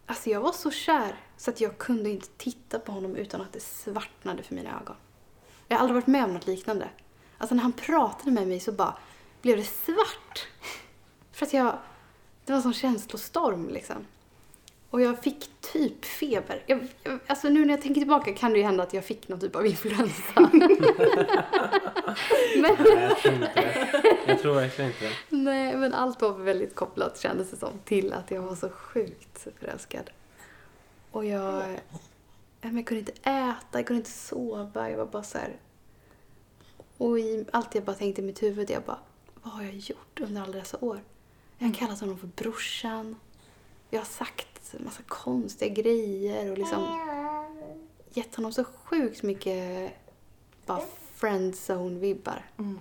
alltså 0.06 0.30
jag 0.30 0.42
var 0.42 0.52
så 0.52 0.72
kär 0.72 1.16
så 1.38 1.52
att 1.52 1.62
jag 1.62 1.78
kunde 1.78 2.10
inte 2.10 2.28
titta 2.38 2.80
på 2.80 2.92
honom 2.92 3.16
utan 3.16 3.42
att 3.42 3.54
det 3.54 3.60
svartnade 3.60 4.44
för 4.44 4.56
mina 4.56 4.82
ögon. 4.82 4.96
Jag 5.68 5.78
har 5.78 5.82
aldrig 5.82 5.96
varit 5.96 6.08
med 6.08 6.24
om 6.24 6.34
något 6.34 6.48
liknande. 6.48 6.90
Alltså 7.38 7.56
när 7.56 7.64
han 7.64 7.74
pratade 7.74 8.32
med 8.32 8.48
mig 8.48 8.60
så 8.60 8.72
bara 8.72 8.98
blev 9.42 9.58
det 9.58 9.64
svart. 9.64 10.48
För 11.32 11.46
att 11.46 11.54
jag, 11.54 11.78
det 12.46 12.52
var 12.52 12.58
en 12.58 12.64
sån 12.64 12.74
känslostorm 12.74 13.70
liksom. 13.70 14.06
Och 14.90 15.02
jag 15.02 15.24
fick 15.24 15.62
typ 15.62 16.06
feber. 16.06 16.64
Jag, 16.66 16.88
jag, 17.04 17.20
alltså 17.28 17.50
nu 17.50 17.66
när 17.66 17.74
jag 17.74 17.82
tänker 17.82 18.02
tillbaka 18.02 18.34
kan 18.34 18.52
det 18.52 18.58
ju 18.58 18.64
hända 18.64 18.84
att 18.84 18.94
jag 18.94 19.06
fick 19.06 19.28
någon 19.28 19.40
typ 19.40 19.56
av 19.56 19.66
influensa. 19.66 20.34
men, 20.42 20.52
Nej, 22.56 22.76
jag 22.88 23.18
tror 23.18 23.34
inte 23.34 23.52
det. 23.56 23.88
Jag 24.28 24.42
tror 24.42 24.54
verkligen 24.54 24.92
inte 24.92 25.06
det. 25.06 25.12
nej, 25.30 25.78
men 25.78 25.94
allt 25.94 26.22
var 26.22 26.32
väldigt 26.32 26.76
kopplat 26.76 27.20
kändes 27.20 27.52
det 27.52 27.58
som 27.58 27.80
till 27.86 28.14
att 28.14 28.32
jag 28.32 28.42
var 28.42 28.56
så 28.56 28.70
sjukt 28.70 29.48
förälskad. 29.60 30.10
Och 31.12 31.26
jag, 31.26 31.80
jag 32.62 32.88
kunde 32.88 33.00
inte 33.00 33.12
äta, 33.12 33.56
jag 33.72 33.88
kunde 33.88 34.00
inte 34.00 34.12
sova. 34.12 34.90
Jag 34.90 34.98
var 34.98 35.06
bara 35.06 35.24
så 35.24 35.38
här. 35.38 35.56
Och 36.98 37.20
i 37.20 37.46
allt 37.52 37.76
jag 37.76 37.84
bara 37.84 37.96
tänkte 37.96 38.22
i 38.22 38.26
mitt 38.26 38.44
huvud, 38.44 38.70
jag 38.70 38.84
bara, 38.84 39.00
vad 39.44 39.54
har 39.54 39.64
jag 39.64 39.76
gjort 39.76 40.20
under 40.20 40.42
alla 40.42 40.54
dessa 40.54 40.78
år? 40.82 41.00
Jag 41.58 41.68
har 41.68 41.74
kallat 41.74 42.00
honom 42.00 42.18
för 42.18 42.28
brorsan. 42.28 43.16
Jag 43.90 44.00
har 44.00 44.06
sagt 44.06 44.74
en 44.74 44.86
massa 44.86 45.04
konstiga 45.08 45.74
grejer 45.74 46.52
och 46.52 46.58
liksom 46.58 47.00
gett 48.14 48.36
honom 48.36 48.54
så 48.54 48.64
sjukt 48.64 49.24
mycket 49.24 49.92
bara 50.66 50.82
friendzone-vibbar. 51.16 52.42
Mm. 52.58 52.80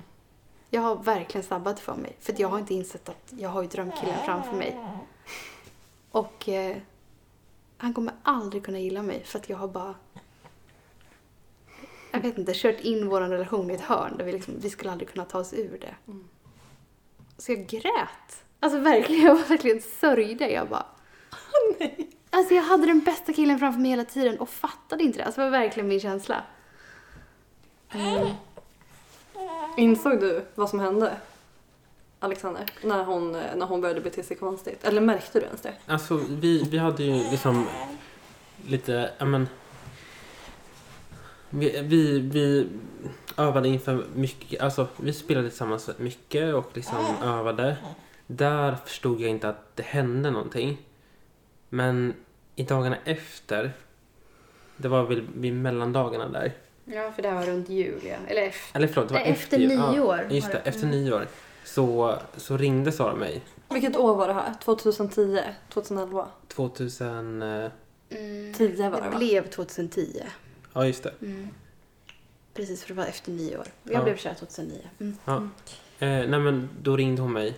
Jag 0.70 0.82
har 0.82 0.96
verkligen 0.96 1.44
sabbat 1.44 1.80
för 1.80 1.94
mig. 1.94 2.16
För 2.20 2.34
jag 2.38 2.48
har 2.48 2.58
inte 2.58 2.74
insett 2.74 3.08
att 3.08 3.32
jag 3.38 3.48
har 3.48 3.62
ju 3.62 3.68
drömkillen 3.68 4.24
framför 4.24 4.52
mig. 4.52 4.78
Och 6.10 6.48
eh, 6.48 6.76
han 7.76 7.94
kommer 7.94 8.14
aldrig 8.22 8.64
kunna 8.64 8.78
gilla 8.78 9.02
mig 9.02 9.24
för 9.24 9.38
att 9.38 9.48
jag 9.48 9.56
har 9.56 9.68
bara 9.68 9.94
jag 12.10 12.20
vet 12.20 12.38
inte, 12.38 12.52
kört 12.54 12.80
in 12.80 13.08
vår 13.08 13.20
relation 13.20 13.70
i 13.70 13.74
ett 13.74 13.80
hörn 13.80 14.16
där 14.18 14.24
vi, 14.24 14.32
liksom, 14.32 14.54
vi 14.58 14.70
skulle 14.70 14.90
aldrig 14.90 15.08
kunna 15.08 15.24
ta 15.24 15.38
oss 15.38 15.54
ur 15.54 15.78
det. 15.80 15.94
Mm. 16.06 16.28
Så 17.38 17.52
jag 17.52 17.66
grät. 17.66 18.44
Alltså 18.60 18.78
verkligen, 18.78 19.24
jag 19.26 19.34
var 19.34 19.44
verkligen 19.44 19.80
sörjde. 19.80 20.50
Jag 20.50 20.68
bara... 20.68 20.86
Nej. 21.80 22.10
Alltså 22.30 22.54
jag 22.54 22.62
hade 22.62 22.86
den 22.86 23.00
bästa 23.00 23.32
killen 23.32 23.58
framför 23.58 23.80
mig 23.80 23.90
hela 23.90 24.04
tiden 24.04 24.40
och 24.40 24.48
fattade 24.48 25.02
inte 25.02 25.18
det. 25.18 25.24
Alltså 25.24 25.40
det 25.40 25.50
var 25.50 25.58
verkligen 25.58 25.88
min 25.88 26.00
känsla. 26.00 26.42
Mm. 27.90 28.28
Insåg 29.76 30.20
du 30.20 30.44
vad 30.54 30.70
som 30.70 30.80
hände? 30.80 31.16
Alexander, 32.20 32.64
när 32.84 33.04
hon, 33.04 33.32
när 33.32 33.66
hon 33.66 33.80
började 33.80 34.00
bete 34.00 34.22
sig 34.22 34.36
konstigt? 34.36 34.84
Eller 34.84 35.00
märkte 35.00 35.40
du 35.40 35.46
ens 35.46 35.60
det? 35.60 35.74
Alltså 35.86 36.20
vi, 36.28 36.62
vi 36.70 36.78
hade 36.78 37.02
ju 37.02 37.30
liksom 37.30 37.66
lite, 38.66 39.10
ja 39.18 39.24
men. 39.24 39.48
Vi, 41.50 41.80
vi, 41.82 42.18
vi 42.20 42.68
övade 43.36 43.68
inför 43.68 44.06
mycket, 44.14 44.60
alltså 44.60 44.86
vi 44.96 45.12
spelade 45.12 45.48
tillsammans 45.48 45.90
mycket 45.98 46.54
och 46.54 46.70
liksom 46.74 47.16
övade. 47.22 47.76
Där 48.26 48.76
förstod 48.86 49.20
jag 49.20 49.30
inte 49.30 49.48
att 49.48 49.76
det 49.76 49.82
hände 49.82 50.30
någonting. 50.30 50.78
Men 51.68 52.14
i 52.56 52.62
dagarna 52.62 52.96
efter, 53.04 53.72
det 54.76 54.88
var 54.88 55.02
väl 55.02 55.26
vid 55.34 55.52
mellandagarna 55.54 56.28
där. 56.28 56.52
Ja, 56.84 57.12
för 57.12 57.22
det 57.22 57.28
här 57.28 57.36
var 57.36 57.46
runt 57.46 57.68
jul, 57.68 58.00
ja. 58.04 58.16
Eller 58.28 58.42
efter. 58.42 58.76
Eller 58.78 58.88
förlåt, 58.88 59.08
det 59.08 59.14
var 59.14 59.20
Nej, 59.20 59.30
efter 59.32 59.58
jul. 59.58 59.68
nyår 59.68 60.16
Ja, 60.28 60.34
just 60.34 60.52
det, 60.52 60.60
det. 60.64 60.70
efter 60.70 60.86
nyår. 60.86 61.26
Så, 61.64 62.18
så 62.36 62.56
ringde 62.56 62.92
Sara 62.92 63.14
mig. 63.14 63.42
Vilket 63.70 63.96
år 63.96 64.14
var 64.16 64.28
det 64.28 64.34
här? 64.34 64.54
2010? 64.64 65.40
2011? 65.72 66.28
2000, 66.48 67.42
eh, 67.42 67.70
Mm. 68.10 68.52
10 68.54 68.90
var 68.90 68.98
det 69.00 69.06
Det 69.06 69.10
va? 69.10 69.18
blev 69.18 69.50
2010. 69.50 70.22
ja 70.72 70.86
just 70.86 71.02
det. 71.02 71.12
Mm. 71.22 71.48
Precis, 72.54 72.82
för 72.82 72.88
det 72.94 73.00
var 73.00 73.06
efter 73.06 73.32
nyår. 73.32 73.66
Jag 73.82 73.94
Ja. 73.94 74.02
blev 74.04 74.16
kär 74.16 74.34
2009. 74.34 74.78
Mm. 75.00 75.16
Ja. 75.24 75.36
Eh, 75.98 76.08
nej 76.28 76.40
men 76.40 76.68
då 76.82 76.96
ringde 76.96 77.22
hon 77.22 77.32
mig. 77.32 77.54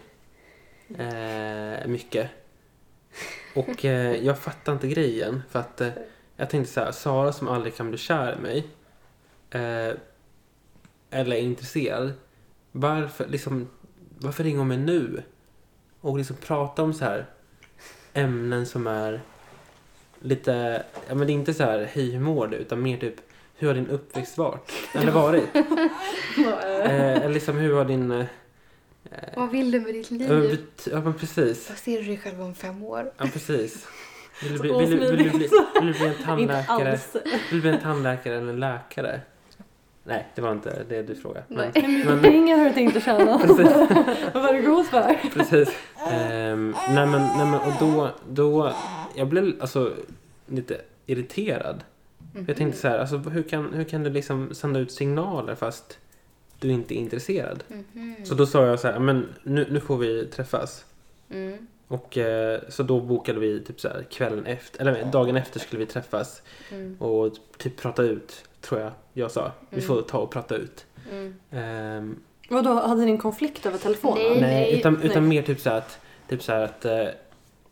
Eh, 0.98 1.86
mycket. 1.86 2.28
Och 3.54 3.84
eh, 3.84 4.24
jag 4.24 4.38
fattade 4.38 4.74
inte 4.74 4.88
grejen. 4.88 5.42
För 5.50 5.58
att 5.58 5.80
eh, 5.80 5.88
jag 6.36 6.50
tänkte 6.50 6.72
så 6.72 6.80
här, 6.80 6.92
Sara 6.92 7.32
som 7.32 7.48
aldrig 7.48 7.76
kan 7.76 7.88
bli 7.88 7.98
kär 7.98 8.36
i 8.38 8.42
mig. 8.42 8.66
Eh, 9.50 9.96
eller 11.10 11.36
är 11.36 11.40
intresserad. 11.40 12.12
Varför, 12.72 13.26
liksom, 13.28 13.68
varför 14.18 14.44
ringer 14.44 14.58
hon 14.58 14.68
mig 14.68 14.78
nu? 14.78 15.22
Och 16.00 16.18
liksom 16.18 16.36
prata 16.36 16.82
om 16.82 16.94
så 16.94 17.04
här 17.04 17.26
ämnen 18.12 18.66
som 18.66 18.86
är 18.86 19.20
lite, 20.20 20.82
ja 21.08 21.14
men 21.14 21.26
det 21.26 21.32
är 21.32 21.34
inte 21.34 21.54
så 21.54 21.64
här 21.64 21.88
hej 21.92 22.10
hur 22.10 22.20
mår 22.20 22.46
du? 22.46 22.56
Utan 22.56 22.82
mer 22.82 22.96
typ 22.96 23.14
hur 23.56 23.68
har 23.68 23.74
din 23.74 23.88
uppväxt 23.88 24.38
varit? 24.38 24.72
Eller 24.94 25.12
varit? 25.12 25.48
Eh, 26.84 27.16
eller 27.16 27.28
liksom 27.28 27.56
hur 27.56 27.74
har 27.74 27.84
din... 27.84 28.24
Eh, 29.04 29.18
Vad 29.36 29.50
vill 29.50 29.70
du 29.70 29.80
med 29.80 29.94
ditt 29.94 30.10
liv? 30.10 30.22
ja, 30.22 30.34
men 30.34 30.48
bet- 30.50 30.88
ja 30.92 31.00
men 31.00 31.14
precis. 31.14 31.68
Vad 31.68 31.78
ser 31.78 31.98
du 32.00 32.04
dig 32.06 32.18
själv 32.18 32.42
om 32.42 32.54
fem 32.54 32.82
år? 32.84 33.12
Ja 33.18 33.26
precis. 33.32 33.86
Vill 34.42 34.52
du 34.52 34.58
bli, 34.58 34.72
vill, 34.78 34.90
du- 34.90 34.96
vill, 35.16 35.16
du 35.18 35.38
bli, 35.38 35.48
vill 35.80 35.86
du 35.86 35.92
bli 35.92 36.06
en 36.06 36.14
tandläkare? 36.24 36.98
Vill 37.22 37.22
du 37.50 37.60
bli 37.60 37.70
en 37.70 37.80
tandläkare 37.80 38.36
eller 38.38 38.52
en 38.52 38.60
läkare? 38.60 39.20
Nej, 40.04 40.26
det 40.34 40.42
var 40.42 40.52
inte 40.52 40.82
det 40.88 41.02
du 41.02 41.14
frågade. 41.14 41.44
Men, 41.48 41.70
Nej. 41.74 42.02
men, 42.06 42.20
Pengar 42.22 42.56
har 42.58 42.64
du 42.64 42.72
tänkt 42.72 43.04
tjäna. 43.04 43.38
precis. 43.46 43.66
Vad 44.34 44.42
var 44.42 44.52
det 44.52 44.60
god 44.60 44.86
för? 44.86 45.16
precis. 45.34 45.68
Ehm, 46.12 46.74
nej 46.90 47.06
men, 47.06 47.20
nej 47.36 47.46
men 47.46 47.54
och 47.60 47.72
då, 47.80 48.10
då, 48.28 48.72
jag 49.16 49.28
blev 49.28 49.52
alltså 49.60 49.94
lite 50.46 50.80
irriterad. 51.06 51.84
För 52.32 52.44
Jag 52.48 52.56
tänkte 52.56 52.80
så 52.80 52.88
här, 52.88 52.98
alltså 52.98 53.16
hur 53.16 53.42
kan, 53.42 53.72
hur 53.74 53.84
kan 53.84 54.02
du 54.02 54.10
liksom 54.10 54.54
sända 54.54 54.80
ut 54.80 54.92
signaler 54.92 55.54
fast 55.54 55.98
du 56.60 56.68
inte 56.72 56.94
är 56.94 56.96
intresserad? 56.96 57.64
Mhm. 57.68 58.16
Så 58.24 58.34
då 58.34 58.46
sa 58.46 58.66
jag 58.66 58.80
så 58.80 58.88
här, 58.88 58.98
men 58.98 59.28
nu, 59.42 59.66
nu 59.70 59.80
får 59.80 59.96
vi 59.98 60.26
träffas. 60.26 60.84
Mm. 61.30 61.66
Och 61.88 62.18
eh, 62.18 62.60
så 62.68 62.82
då 62.82 63.00
bokade 63.00 63.40
vi 63.40 63.60
typ 63.64 63.80
så 63.80 63.88
här 63.88 64.02
kvällen 64.10 64.46
efter, 64.46 64.80
eller 64.80 65.04
dagen 65.04 65.36
efter 65.36 65.60
skulle 65.60 65.80
vi 65.80 65.86
träffas 65.86 66.42
Mm. 66.72 66.96
och 67.00 67.32
typ 67.58 67.76
prata 67.80 68.02
ut, 68.02 68.44
tror 68.60 68.80
jag 68.80 68.92
jag 69.12 69.30
sa. 69.30 69.52
Vi 69.70 69.76
Mm. 69.76 69.86
får 69.88 70.02
ta 70.02 70.18
och 70.18 70.30
prata 70.30 70.56
ut. 70.56 70.86
Mm. 71.12 71.34
Ehm, 71.50 72.16
Vadå, 72.48 72.74
hade 72.74 73.04
ni 73.04 73.10
en 73.10 73.18
konflikt 73.18 73.66
över 73.66 73.78
telefonen? 73.78 74.22
Nej. 74.32 74.40
nej, 74.40 74.78
utan, 74.78 75.02
utan 75.02 75.22
nej. 75.28 75.28
mer 75.38 75.42
typ 75.46 75.60
så 75.60 75.70
här 75.70 75.78
att, 75.78 75.98
typ 76.28 76.42
så 76.42 76.52
här 76.52 76.60
att 76.62 76.84
eh, 76.84 77.06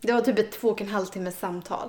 Det 0.00 0.12
var 0.12 0.20
typ 0.20 0.38
ett 0.38 0.52
två 0.52 0.68
och 0.68 0.80
en 0.80 0.88
halv 0.88 1.06
timmes 1.06 1.38
samtal. 1.38 1.88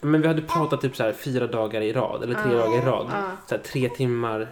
men 0.00 0.22
vi 0.22 0.28
hade 0.28 0.42
pratat 0.42 0.80
typ 0.80 0.96
så 0.96 1.02
här 1.02 1.12
fyra 1.12 1.46
dagar 1.46 1.80
i 1.80 1.92
rad, 1.92 2.22
eller 2.22 2.34
tre 2.34 2.52
Ah. 2.54 2.58
dagar 2.58 2.78
i 2.78 2.80
rad. 2.86 3.06
Ah. 3.12 3.30
Så 3.48 3.54
här, 3.54 3.62
tre 3.62 3.88
timmar 3.88 4.48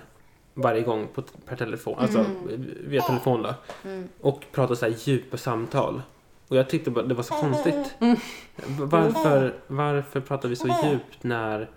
varje 0.61 0.83
gång 0.83 1.09
på, 1.15 1.23
per 1.23 1.57
telefon, 1.57 1.99
alltså 1.99 2.19
Mm. 2.19 2.75
via 2.85 3.03
telefon 3.03 3.43
då. 3.43 3.55
Mm. 3.85 4.09
Och 4.21 4.45
pratat 4.53 4.79
så 4.79 4.87
här 4.87 4.95
djupa 4.99 5.37
samtal. 5.37 6.03
Och 6.49 6.57
jag 6.57 6.69
tyckte 6.71 6.91
bara 6.91 7.05
det 7.05 7.15
var 7.15 7.23
så 7.23 7.35
konstigt. 7.35 7.95
Mm. 8.01 8.17
Varför, 8.79 9.55
varför 9.67 10.21
pratar 10.21 10.49
vi 10.49 10.57
så 10.57 10.69
djupt 10.85 11.23
när 11.23 11.71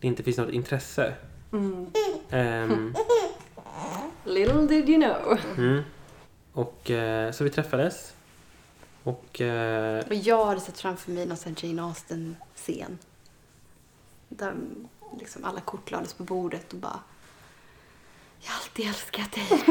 det 0.00 0.06
inte 0.06 0.22
finns 0.22 0.36
något 0.36 0.50
intresse? 0.50 1.14
Mm. 1.52 1.86
Ehm, 2.30 2.94
Little 4.24 4.66
did 4.66 4.88
you 4.88 5.02
know. 5.02 5.38
mm. 5.58 5.82
Och 6.52 6.90
eh, 6.90 7.32
så 7.32 7.44
vi 7.44 7.50
träffades. 7.50 8.14
Och 9.02 9.40
eh, 9.40 10.04
Och 10.06 10.14
jag 10.14 10.46
hade 10.46 10.60
sett 10.60 10.78
framför 10.78 11.10
mig 11.12 11.26
någon 11.26 11.36
sån 11.36 11.54
Jane 11.58 11.82
Austen-scen. 11.82 12.98
Där 14.28 14.54
liksom 15.20 15.44
alla 15.44 15.60
kort 15.60 15.90
lades 15.90 16.14
på 16.14 16.22
bordet 16.22 16.72
och 16.72 16.78
bara 16.78 17.00
Jag 18.40 18.50
har 18.50 18.56
alltid 18.62 18.86
älskat 18.88 19.32
dig. 19.32 19.64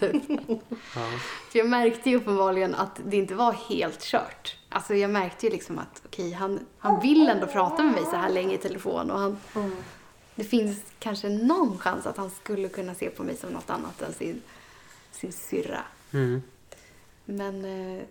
Ja, 0.94 1.08
För 1.50 1.58
jag 1.58 1.68
märkte 1.68 2.10
ju 2.10 2.16
uppenbarligen 2.16 2.74
att 2.74 3.00
det 3.06 3.16
inte 3.16 3.34
var 3.34 3.52
helt 3.52 4.00
kört. 4.00 4.56
Alltså 4.68 4.94
jag 4.94 5.10
märkte 5.10 5.46
ju 5.46 5.52
liksom 5.52 5.78
att 5.78 6.02
okej, 6.06 6.32
han, 6.32 6.66
han 6.78 7.00
vill 7.00 7.28
ändå 7.28 7.46
prata 7.46 7.82
med 7.82 7.92
mig 7.94 8.04
så 8.04 8.16
här 8.16 8.30
länge 8.30 8.54
i 8.54 8.58
telefon 8.58 9.10
och 9.10 9.18
han, 9.18 9.38
Mm. 9.54 9.72
det 10.34 10.44
finns 10.44 10.78
kanske 10.98 11.28
någon 11.28 11.78
chans 11.78 12.06
att 12.06 12.16
han 12.16 12.30
skulle 12.30 12.68
kunna 12.68 12.94
se 12.94 13.10
på 13.10 13.22
mig 13.24 13.36
som 13.36 13.50
något 13.50 13.70
annat 13.70 14.02
än 14.02 14.12
sin, 14.12 14.42
sin 15.12 15.32
syrra. 15.32 15.80
mm. 16.12 16.42
Men 17.24 17.64
eh, 17.64 18.02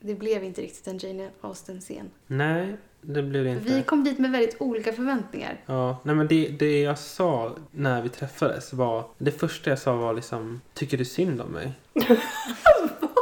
det 0.00 0.14
blev 0.14 0.44
inte 0.44 0.62
riktigt 0.62 0.86
en 0.88 0.98
Jane 0.98 1.30
Austen-scen. 1.40 2.10
Nej, 2.26 2.76
det 3.00 3.22
blev 3.22 3.44
det 3.44 3.50
inte. 3.50 3.74
Vi 3.74 3.82
kom 3.82 4.04
dit 4.04 4.18
med 4.18 4.30
väldigt 4.30 4.56
olika 4.60 4.92
förväntningar. 4.92 5.60
Ja, 5.66 6.00
nej 6.02 6.14
men 6.14 6.28
det, 6.28 6.48
det 6.48 6.80
jag 6.80 6.98
sa 6.98 7.56
när 7.70 8.02
vi 8.02 8.08
träffades 8.08 8.72
var... 8.72 9.04
Det 9.18 9.30
första 9.30 9.70
jag 9.70 9.78
sa 9.78 9.96
var 9.96 10.14
liksom... 10.14 10.60
Tycker 10.74 10.98
du 10.98 11.04
synd 11.04 11.40
om 11.40 11.48
mig? 11.52 11.72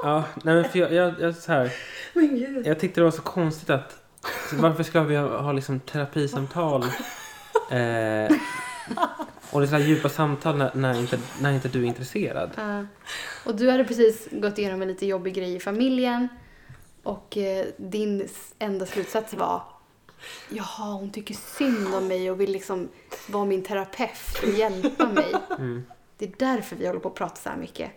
ja, 0.02 0.24
nej 0.42 0.54
men 0.54 0.64
för 0.64 0.78
jag, 0.78 0.92
jag, 0.92 1.14
jag 1.20 1.36
så 1.36 1.52
här, 1.52 1.72
Men 2.12 2.38
gud. 2.38 2.66
Jag 2.66 2.80
tyckte 2.80 3.00
det 3.00 3.04
var 3.04 3.10
så 3.10 3.22
konstigt 3.22 3.70
att... 3.70 4.02
Varför 4.52 4.82
ska 4.82 5.02
vi 5.02 5.16
ha, 5.16 5.40
ha 5.40 5.52
liksom 5.52 5.80
terapisamtal? 5.80 6.84
Eh, 7.70 8.30
Och 9.50 9.60
det 9.60 9.72
är 9.72 9.78
djupa 9.78 10.08
samtal 10.08 10.56
när, 10.56 10.70
när, 10.74 11.00
inte, 11.00 11.18
när 11.40 11.52
inte 11.52 11.68
du 11.68 11.82
är 11.82 11.84
intresserad. 11.84 12.50
Ja. 12.56 12.86
och 13.44 13.54
du 13.54 13.70
hade 13.70 13.84
precis 13.84 14.28
gått 14.30 14.58
igenom 14.58 14.82
en 14.82 14.88
lite 14.88 15.06
jobbig 15.06 15.34
grej 15.34 15.54
i 15.54 15.60
familjen. 15.60 16.28
Och 17.06 17.36
eh, 17.36 17.66
din 17.76 18.28
enda 18.58 18.86
slutsats 18.86 19.34
var 19.34 19.62
Jaha, 20.48 20.92
hon 20.92 21.10
tycker 21.12 21.34
synd 21.34 21.94
om 21.94 22.08
mig 22.08 22.30
och 22.30 22.40
vill 22.40 22.52
liksom 22.52 22.88
vara 23.28 23.44
min 23.44 23.62
terapeut 23.62 24.42
och 24.42 24.48
hjälpa 24.48 25.08
mig. 25.08 25.34
Mm. 25.58 25.86
Det 26.18 26.24
är 26.24 26.32
därför 26.38 26.76
vi 26.76 26.86
håller 26.86 27.00
på 27.00 27.08
att 27.08 27.14
prata 27.14 27.36
så 27.36 27.48
här 27.48 27.56
mycket. 27.56 27.90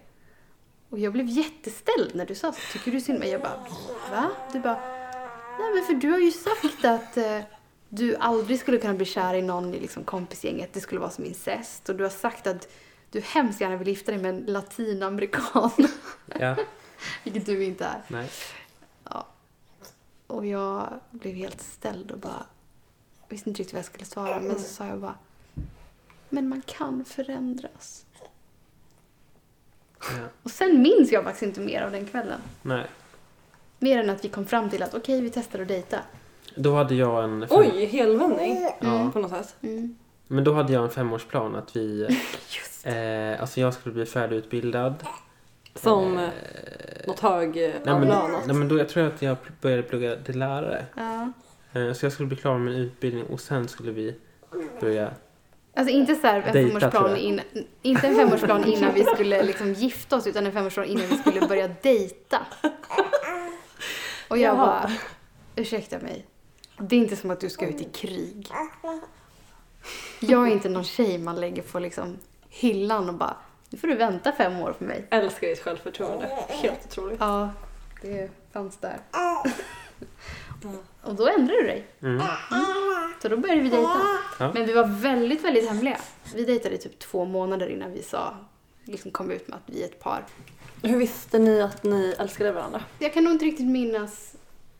Och 0.89 0.99
jag 0.99 1.13
blev 1.13 1.25
jätteställd 1.25 2.15
när 2.15 2.25
du 2.25 2.35
sa 2.35 2.51
så. 2.51 2.59
Tycker 2.73 2.91
du 2.91 3.01
synd 3.01 3.15
om 3.15 3.19
mig? 3.19 3.29
Jag 3.29 3.41
bara, 3.41 3.65
va? 4.11 4.31
Du 4.53 4.59
bara, 4.59 4.79
nej 5.59 5.73
men 5.75 5.83
för 5.85 5.93
du 5.93 6.11
har 6.11 6.19
ju 6.19 6.31
sagt 6.31 6.85
att 6.85 7.17
eh, 7.17 7.39
du 7.89 8.15
aldrig 8.15 8.59
skulle 8.59 8.77
kunna 8.77 8.93
bli 8.93 9.05
kär 9.05 9.33
i 9.33 9.41
någon 9.41 9.73
i 9.73 9.79
liksom 9.79 10.03
kompisgänget. 10.03 10.73
Det 10.73 10.79
skulle 10.79 10.99
vara 11.01 11.09
som 11.09 11.25
incest. 11.25 11.89
Och 11.89 11.95
du 11.95 12.03
har 12.03 12.11
sagt 12.11 12.47
att 12.47 12.67
du 13.11 13.21
hemskt 13.21 13.61
gärna 13.61 13.75
vill 13.75 13.87
gifta 13.87 14.11
dig 14.11 14.21
med 14.21 14.29
en 14.35 14.45
latinamerikan. 14.45 15.71
Ja, 16.39 16.55
Vilket 17.23 17.45
du 17.45 17.63
inte 17.63 17.85
är. 17.85 18.01
nej. 18.07 18.29
Och 20.29 20.45
jag 20.45 20.93
blev 21.11 21.35
helt 21.35 21.61
ställd 21.61 22.11
och 22.11 22.17
bara 22.19 22.45
visste 23.29 23.49
inte 23.49 23.59
riktigt 23.59 23.73
vad 23.73 23.79
jag 23.79 23.85
skulle 23.85 24.05
svara. 24.05 24.39
Men 24.39 24.55
så 24.55 24.73
sa 24.73 24.85
jag 24.87 24.99
bara, 24.99 25.15
men 26.29 26.49
man 26.49 26.61
kan 26.65 27.05
förändras. 27.05 28.05
Ja, 29.99 30.25
Och 30.43 30.51
sen 30.51 30.81
minns 30.81 31.11
jag 31.11 31.23
faktiskt 31.23 31.43
inte 31.43 31.59
mer 31.61 31.81
av 31.81 31.91
den 31.91 32.05
kvällen. 32.05 32.41
nej. 32.61 32.85
Mer 33.79 33.99
än 34.03 34.09
att 34.09 34.25
vi 34.25 34.29
kom 34.29 34.45
fram 34.45 34.69
till 34.69 34.83
att 34.83 34.93
okej, 34.93 35.21
vi 35.21 35.29
testar 35.29 35.59
att 35.59 35.67
dejta. 35.67 35.99
Då 36.55 36.75
hade 36.75 36.95
jag 36.95 37.23
en... 37.23 37.47
Fem, 37.47 37.57
Oj, 37.59 37.85
helvändning 37.85 38.57
Ja. 38.81 39.09
på 39.13 39.19
något 39.19 39.31
sätt. 39.31 39.55
Mm. 39.61 39.95
Men 40.27 40.43
då 40.43 40.53
hade 40.53 40.73
jag 40.73 40.83
en 40.83 40.89
femårsplan 40.89 41.55
att 41.55 41.75
vi... 41.75 42.07
Just. 42.49 42.85
Eh, 42.85 43.41
alltså 43.41 43.59
jag 43.61 43.73
skulle 43.73 43.93
bli 43.95 44.05
färdigutbildad. 44.05 44.95
Som 45.75 46.17
Eh, 46.17 46.23
eh, 46.23 46.31
något 47.07 47.19
hög 47.19 47.47
eh, 47.57 47.69
nej, 47.69 47.79
men, 47.85 47.93
avlönat. 47.95 48.47
nej 48.47 48.55
men 48.55 48.67
då 48.67 48.77
jag 48.77 48.89
tror 48.89 49.07
att 49.07 49.21
jag 49.21 49.37
började 49.61 49.83
plugga 49.83 50.15
till 50.15 50.39
lärare. 50.39 50.85
Ja. 50.95 51.31
Eh, 51.73 51.93
så 51.93 52.05
jag 52.05 52.13
skulle 52.13 52.27
bli 52.27 52.37
klar 52.37 52.57
med 52.57 52.73
min 52.73 52.81
utbildning 52.81 53.25
och 53.25 53.39
sen 53.39 53.67
skulle 53.67 53.91
vi 53.91 54.15
börja... 54.79 55.11
Alltså 55.73 55.93
inte 55.93 56.15
så 56.15 56.27
här 56.27 56.41
en 56.41 56.53
Dejta, 56.53 56.79
femårsplan 56.79 57.17
innan, 57.17 57.45
inte 57.81 58.07
en 58.07 58.15
femårsplan 58.15 58.65
innan 58.65 58.93
vi 58.93 59.03
skulle 59.03 59.43
liksom 59.43 59.73
gifta 59.73 60.15
oss 60.15 60.27
utan 60.27 60.45
en 60.45 60.51
femårsplan 60.51 60.85
innan 60.85 61.05
vi 61.09 61.17
skulle 61.17 61.47
börja 61.47 61.67
dejta. 61.81 62.39
Och 64.27 64.37
jag 64.37 64.55
Jaha. 64.55 64.65
bara, 64.65 64.91
ursäkta 65.55 65.99
mig. 65.99 66.25
Det 66.77 66.95
är 66.95 66.99
inte 66.99 67.15
som 67.15 67.31
att 67.31 67.39
du 67.39 67.49
ska 67.49 67.67
ut 67.67 67.81
i 67.81 67.83
krig. 67.83 68.47
Jag 70.19 70.47
är 70.47 70.51
inte 70.51 70.69
någon 70.69 70.83
tjej 70.83 71.17
man 71.17 71.35
lägger 71.41 71.61
på 71.61 71.79
liksom 71.79 72.17
hyllan 72.49 73.09
och 73.09 73.15
bara, 73.15 73.37
nu 73.69 73.77
får 73.77 73.87
du 73.87 73.95
vänta 73.95 74.31
fem 74.31 74.59
år 74.59 74.73
på 74.73 74.83
mig. 74.83 75.07
Älskar 75.09 75.47
ditt 75.47 75.59
självförtroende. 75.59 76.29
Helt 76.47 76.85
otroligt. 76.85 77.19
Ja, 77.19 77.49
det 78.01 78.29
fanns 78.53 78.77
där. 78.77 78.99
Och 81.01 81.15
då 81.15 81.27
ändrade 81.27 81.61
du 81.61 81.67
dig. 81.67 81.87
Mm. 82.01 82.21
Så 83.21 83.29
då 83.29 83.37
började 83.37 83.61
vi 83.61 83.69
dejta. 83.69 84.01
Ja. 84.39 84.51
Men 84.53 84.65
vi 84.65 84.73
var 84.73 84.87
väldigt, 84.87 85.43
väldigt 85.43 85.69
hemliga. 85.69 85.97
Vi 86.35 86.45
dejtade 86.45 86.75
i 86.75 86.77
typ 86.77 86.99
två 86.99 87.25
månader 87.25 87.67
innan 87.67 87.91
vi 87.91 88.03
sa, 88.03 88.37
liksom 88.83 89.11
kom 89.11 89.31
ut 89.31 89.47
med 89.47 89.57
att 89.57 89.75
vi 89.75 89.81
är 89.81 89.85
ett 89.85 89.99
par. 89.99 90.25
Hur 90.83 90.97
visste 90.97 91.39
ni 91.39 91.61
att 91.61 91.83
ni 91.83 92.15
älskade 92.19 92.51
varandra? 92.51 92.83
Jag 92.99 93.13
kan 93.13 93.23
nog 93.23 93.33
inte 93.33 93.45
riktigt 93.45 93.67
minnas 93.67 94.35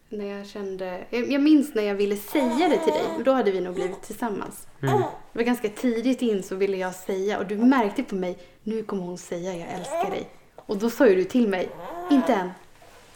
när 0.09 0.37
jag 0.37 0.47
kände... 0.47 1.05
Jag, 1.09 1.31
jag 1.31 1.41
minns 1.41 1.75
när 1.75 1.83
jag 1.83 1.95
ville 1.95 2.17
säga 2.17 2.69
det 2.69 2.77
till 2.77 2.93
dig. 2.93 3.05
och 3.17 3.23
Då 3.23 3.31
hade 3.31 3.51
vi 3.51 3.61
nog 3.61 3.73
blivit 3.75 4.01
tillsammans. 4.01 4.67
Mm. 4.81 4.99
Det 4.99 5.39
var 5.39 5.43
ganska 5.43 5.69
tidigt 5.69 6.21
in 6.21 6.43
så 6.43 6.55
ville 6.55 6.77
jag 6.77 6.95
säga 6.95 7.39
och 7.39 7.45
du 7.45 7.57
märkte 7.57 8.03
på 8.03 8.15
mig, 8.15 8.37
nu 8.63 8.83
kommer 8.83 9.03
hon 9.03 9.17
säga 9.17 9.55
jag 9.55 9.67
älskar 9.69 10.11
dig. 10.11 10.29
Och 10.55 10.77
då 10.77 10.89
sa 10.89 11.07
ju 11.07 11.15
du 11.15 11.23
till 11.23 11.47
mig, 11.47 11.69
inte 12.11 12.33
än. 12.33 12.49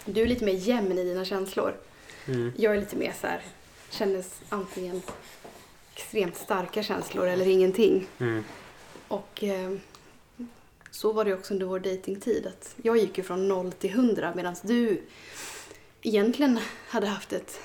Du 0.05 0.21
är 0.21 0.27
lite 0.27 0.45
mer 0.45 0.53
jämn 0.53 0.97
i 0.97 1.03
dina 1.03 1.25
känslor. 1.25 1.73
Mm. 2.25 2.51
Jag 2.57 2.75
är 2.75 2.79
lite 2.79 2.95
mer 2.95 3.13
så 3.21 3.27
här, 3.27 3.41
känner 3.89 4.23
antingen 4.49 5.01
extremt 5.95 6.35
starka 6.35 6.83
känslor 6.83 7.27
eller 7.27 7.47
ingenting. 7.47 8.07
Mm. 8.19 8.43
Och 9.07 9.43
eh, 9.43 9.71
så 10.91 11.11
var 11.11 11.25
det 11.25 11.33
också 11.33 11.53
under 11.53 11.65
vår 11.65 11.79
dejtingtid. 11.79 12.47
Att 12.47 12.75
jag 12.81 12.97
gick 12.97 13.17
ju 13.17 13.23
från 13.23 13.47
noll 13.47 13.71
till 13.71 13.93
hundra 13.93 14.35
medan 14.35 14.55
du 14.61 15.01
egentligen 16.03 16.59
hade 16.89 17.07
haft 17.07 17.33
ett, 17.33 17.59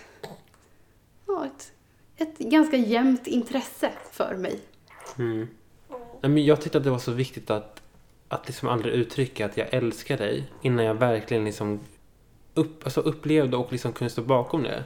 ja, 1.26 1.46
ett, 1.46 1.72
ett 2.16 2.38
ganska 2.38 2.76
jämnt 2.76 3.26
intresse 3.26 3.92
för 4.12 4.36
mig. 4.36 4.60
Mm. 5.18 5.48
Men 6.20 6.44
jag 6.44 6.60
tyckte 6.60 6.78
att 6.78 6.84
det 6.84 6.90
var 6.90 6.98
så 6.98 7.12
viktigt 7.12 7.50
att, 7.50 7.82
att 8.28 8.46
liksom 8.46 8.68
aldrig 8.68 8.94
uttrycka 8.94 9.46
att 9.46 9.56
jag 9.56 9.74
älskar 9.74 10.16
dig 10.16 10.44
innan 10.62 10.84
jag 10.84 10.94
verkligen 10.94 11.44
liksom 11.44 11.80
upp, 12.54 12.84
alltså 12.84 13.00
upplevde 13.00 13.56
och 13.56 13.72
liksom 13.72 13.92
kunde 13.92 14.10
stå 14.10 14.22
bakom 14.22 14.62
det. 14.62 14.84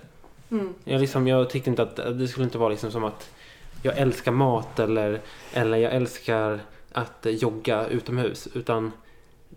Mm. 0.51 0.75
Jag, 0.85 1.01
liksom, 1.01 1.29
jag 1.29 1.51
tyckte 1.51 1.71
inte 1.71 1.83
att 1.83 1.97
det 1.97 2.29
skulle 2.29 2.45
inte 2.45 2.59
vara 2.59 2.69
liksom 2.69 2.93
som 2.93 3.05
att 3.05 3.31
jag 3.83 3.99
älskar 3.99 4.33
mat 4.33 4.79
eller, 4.79 5.21
eller 5.53 5.79
jag 5.79 5.93
älskar 5.93 6.61
att 6.93 7.27
jogga 7.31 7.87
utomhus. 7.87 8.49
Utan 8.55 8.93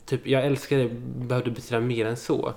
typ, 0.05 0.27
jag 0.27 0.45
älskar 0.45 0.77
det 0.77 0.89
behövde 1.27 1.51
betyda 1.51 1.79
mer 1.79 2.05
än 2.05 2.17
så. 2.17 2.53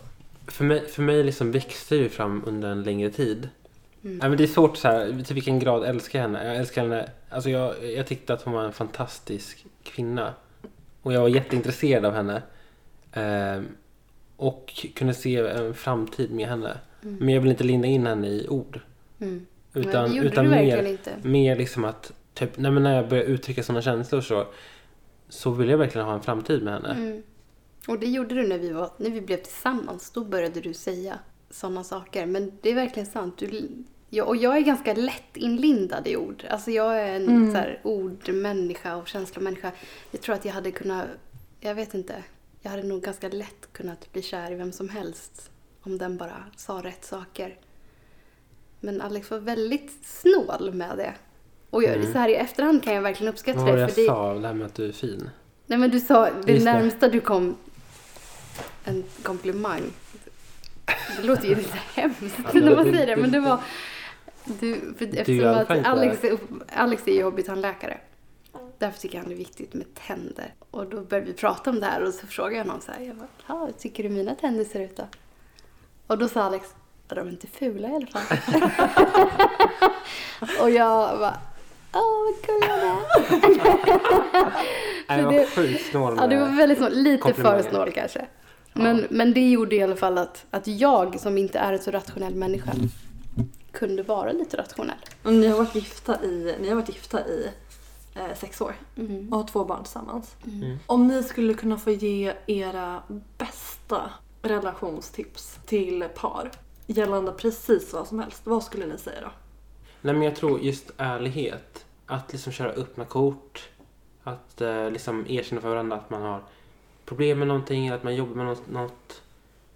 För 0.49 0.65
mig, 0.65 0.87
för 0.89 1.03
mig 1.03 1.25
liksom 1.25 1.53
växte 1.53 1.97
ju 1.97 2.09
fram 2.09 2.43
under 2.47 2.69
en 2.69 2.83
längre 2.83 3.11
tid. 3.11 3.49
Mm. 4.05 4.19
Nej, 4.19 4.29
men 4.29 4.39
det 4.39 4.45
är 4.45 4.49
svårt 4.49 4.77
så 4.77 4.89
här, 4.89 5.23
till 5.25 5.35
vilken 5.35 5.59
grad 5.59 5.85
älskar 5.85 6.19
jag 6.19 6.27
henne? 6.27 6.47
Jag 6.47 6.57
älskar 6.57 6.83
henne, 6.83 7.11
alltså 7.29 7.51
jag, 7.51 7.91
jag 7.97 8.07
tyckte 8.07 8.33
att 8.35 8.43
hon 8.43 8.55
var 8.55 8.65
en 8.65 8.73
fantastisk 8.73 9.67
kvinna. 9.83 10.35
Och 11.03 11.13
jag 11.13 11.21
var 11.21 11.29
jätteintresserad 11.29 12.05
av 12.05 12.15
henne. 12.15 12.43
Ehm, 13.13 13.67
och 14.37 14.87
kunde 14.95 15.15
se 15.15 15.37
en 15.37 15.75
framtid 15.75 16.31
med 16.31 16.49
henne. 16.49 16.79
Mm. 17.03 17.17
Men 17.17 17.35
jag 17.35 17.41
vill 17.41 17.51
inte 17.51 17.65
linda 17.65 17.89
in 17.89 18.07
henne 18.07 18.29
i 18.29 18.47
ord. 18.49 18.81
Mm. 19.21 19.47
Utan, 19.75 20.19
utan 20.19 20.51
mer, 20.51 20.83
inte. 20.83 21.11
mer 21.23 21.57
liksom 21.57 21.85
att, 21.85 22.13
typ, 22.35 22.59
nej, 22.59 22.71
men 22.71 22.83
när 22.83 22.97
jag 22.97 23.09
började 23.09 23.29
uttrycka 23.29 23.63
sådana 23.63 23.83
känslor 23.83 24.21
så, 24.21 24.47
så 25.29 25.51
vill 25.51 25.69
jag 25.69 25.79
verkligen 25.79 26.07
ha 26.07 26.15
en 26.15 26.23
framtid 26.23 26.63
med 26.63 26.73
henne. 26.73 26.95
Mm. 26.95 27.23
Och 27.89 27.99
det 27.99 28.07
gjorde 28.07 28.35
du 28.35 28.47
när 28.49 28.59
vi, 28.59 28.73
var, 28.73 28.91
när 28.97 29.11
vi 29.11 29.21
blev 29.21 29.37
tillsammans. 29.37 30.11
Då 30.11 30.25
började 30.25 30.61
du 30.61 30.75
säga 30.75 31.19
sådana 31.51 31.85
saker. 31.85 32.27
Men 32.27 32.53
det 32.63 32.71
är 32.71 32.75
verkligen 32.75 33.07
sant. 33.07 33.39
Du, 33.39 33.69
jag, 34.11 34.29
och 34.29 34.37
jag 34.37 34.57
är 34.57 34.61
ganska 34.61 34.95
lätt 34.95 35.37
inlindad 35.37 36.07
i 36.09 36.17
ord. 36.17 36.45
Alltså 36.51 36.71
jag 36.71 36.99
är 37.01 37.17
en 37.17 37.29
Mm. 37.29 37.51
så 37.53 37.57
här, 37.59 37.81
ordmänniska 37.85 38.97
och 38.97 39.09
känslomänniska. 39.09 39.73
Jag 40.11 40.21
tror 40.21 40.35
att 40.35 40.45
jag 40.45 40.53
hade 40.53 40.71
kunnat, 40.71 41.05
jag 41.61 41.75
vet 41.75 41.95
inte. 41.95 42.23
Jag 42.63 42.71
hade 42.71 42.83
nog 42.83 43.03
ganska 43.03 43.29
lätt 43.29 43.73
kunnat 43.73 44.13
bli 44.13 44.23
kär 44.23 44.53
i 44.53 44.55
vem 44.55 44.73
som 44.73 44.89
helst. 44.89 45.51
Om 45.83 45.99
den 45.99 46.17
bara 46.17 46.45
sa 46.57 46.81
rätt 46.85 47.05
saker. 47.05 47.57
Men 48.81 49.01
Alex 49.01 49.31
var 49.31 49.39
väldigt 49.39 49.93
snål 50.07 50.75
med 50.75 50.97
det. 50.97 51.15
Och 51.71 51.83
jag, 51.83 51.95
Mm. 51.97 52.13
så 52.13 52.19
här 52.19 52.29
i 52.29 52.35
efterhand 52.35 52.83
kan 52.85 52.95
jag 52.95 53.03
verkligen 53.03 53.33
uppskatta 53.33 53.59
Vad 53.59 53.69
var 53.69 53.77
det 53.77 53.87
det. 53.87 53.91
jag 53.91 53.97
det, 53.97 54.07
sa? 54.07 54.35
Det 54.35 54.47
här 54.47 54.55
med 54.55 54.67
att 54.67 54.75
du 54.75 54.89
är 54.89 54.93
fin. 54.93 55.31
Nej 55.67 55.79
men 55.79 55.91
du 55.91 56.01
sa, 56.01 56.25
det 56.25 56.53
Just 56.53 56.65
det. 56.67 56.73
närmsta 56.73 57.09
du 57.09 57.21
kom 57.21 57.57
en 58.85 59.05
komplimang. 59.23 59.83
Det 61.17 61.23
låter 61.27 61.49
ju 61.49 61.55
lite 61.55 61.79
hemskt 61.95 62.21
Ja, 62.23 62.61
när 62.61 62.77
man 62.77 62.85
det- 62.85 62.93
säger 62.93 63.07
det, 63.07 63.15
det- 63.15 63.21
men 63.21 63.31
det 63.31 63.41
var... 63.41 63.61
Du, 64.45 64.95
för 64.99 65.19
eftersom 65.19 65.49
att 65.55 65.71
Alex, 65.87 66.25
är- 66.25 66.39
Alex 66.77 67.09
är 67.09 67.13
ju 67.13 67.23
hobbytandläkare. 67.23 67.99
Därför 68.79 68.99
tycker 69.01 69.19
han 69.19 69.29
det 69.29 69.35
är 69.35 69.37
viktigt 69.37 69.75
med 69.75 69.87
tänder. 69.95 70.55
Och 70.71 70.87
då 70.87 71.01
började 71.01 71.27
vi 71.27 71.33
prata 71.33 71.71
om 71.71 71.81
det 71.81 71.87
här 71.87 72.03
och 72.03 72.15
så 72.15 72.27
frågade 72.27 72.57
jag 72.57 72.65
honom 72.65 72.81
så 72.81 72.93
här. 72.93 73.01
Jag 73.01 73.17
bara, 73.17 73.29
"Ja, 73.47 73.65
hur 73.67 73.73
tycker 73.73 74.03
du 74.03 74.09
mina 74.09 74.35
tänder 74.35 74.65
ser 74.65 74.81
ut 74.81 74.97
då? 74.97 75.03
Och 76.07 76.19
då 76.19 76.29
sa 76.29 76.43
Alex, 76.43 76.67
"Ja, 77.09 77.15
de 77.15 77.27
är 77.29 77.31
inte 77.31 77.47
fula 77.47 77.89
i 77.89 77.95
alla 77.95 78.07
fall. 78.07 78.23
och 80.63 80.71
jag 80.71 81.19
bara, 81.19 81.37
åh 81.93 82.25
vad 82.25 82.43
kul 82.47 82.63
jag 82.69 82.79
är. 82.79 82.99
Jag 85.19 85.23
var 85.25 85.33
det- 85.33 85.47
sjukt 85.47 85.87
snål 85.91 86.15
med 86.15 86.23
Ja, 86.25 86.27
det 86.27 86.37
var 86.41 86.57
väldigt 86.57 86.79
snålt. 86.79 86.95
Lite 86.95 87.35
för 87.35 87.63
snål 87.63 87.91
kanske. 87.93 88.27
Men, 88.79 89.07
men 89.11 89.35
det 89.35 89.51
gjorde 89.51 89.77
i 89.77 89.83
alla 89.83 89.97
fall 89.97 90.19
att, 90.19 90.47
att 90.51 90.67
jag, 90.67 91.21
som 91.21 91.39
inte 91.39 91.59
är 91.59 91.73
en 91.73 91.79
så 91.79 91.91
rationell 91.91 92.35
människa, 92.35 92.73
kunde 93.73 94.03
vara 94.03 94.33
lite 94.33 94.57
rationell. 94.57 94.97
Och 95.23 95.33
ni 95.33 95.47
har 95.47 95.59
varit 95.59 95.75
gifta 95.75 96.23
i, 96.25 96.57
ni 96.61 96.69
har 96.69 96.75
varit 96.75 96.89
gifta 96.89 97.27
i 97.27 97.51
eh, 98.15 98.37
sex 98.37 98.61
år 98.61 98.75
Mm. 98.97 99.33
och 99.33 99.39
har 99.39 99.47
två 99.47 99.65
barn 99.65 99.83
tillsammans. 99.83 100.37
Mm. 100.47 100.79
Om 100.87 101.09
ni 101.09 101.23
skulle 101.23 101.55
kunna 101.55 101.77
få 101.77 101.91
ge 101.91 102.33
era 102.47 103.03
bästa 103.39 104.11
relationstips 104.43 105.59
till 105.67 106.05
par 106.15 106.51
gällande 106.87 107.33
precis 107.33 107.93
vad 107.93 108.07
som 108.09 108.19
helst, 108.19 108.43
vad 108.45 108.65
skulle 108.65 108.87
ni 108.87 108.99
säga 108.99 109.21
då? 109.21 109.31
Nej 110.01 110.15
men 110.15 110.23
jag 110.23 110.37
tror 110.37 110.61
just 110.61 110.91
ärlighet. 110.97 111.85
Att 112.07 112.33
liksom 112.33 112.53
köra 112.53 112.71
öppna 112.71 113.05
kort. 113.05 113.69
Att 114.25 114.61
eh, 114.61 114.91
liksom 114.91 115.27
erkänna 115.29 115.61
för 115.61 115.69
varandra 115.69 115.97
att 115.97 116.11
man 116.11 116.23
har 116.23 116.43
problem 117.09 117.39
med 117.39 117.49
någonting 117.49 117.87
eller 117.87 117.97
att 117.97 118.03
man 118.03 118.17
jobbar 118.17 118.35
med 118.35 118.47
något. 118.47 118.71
något 118.71 119.23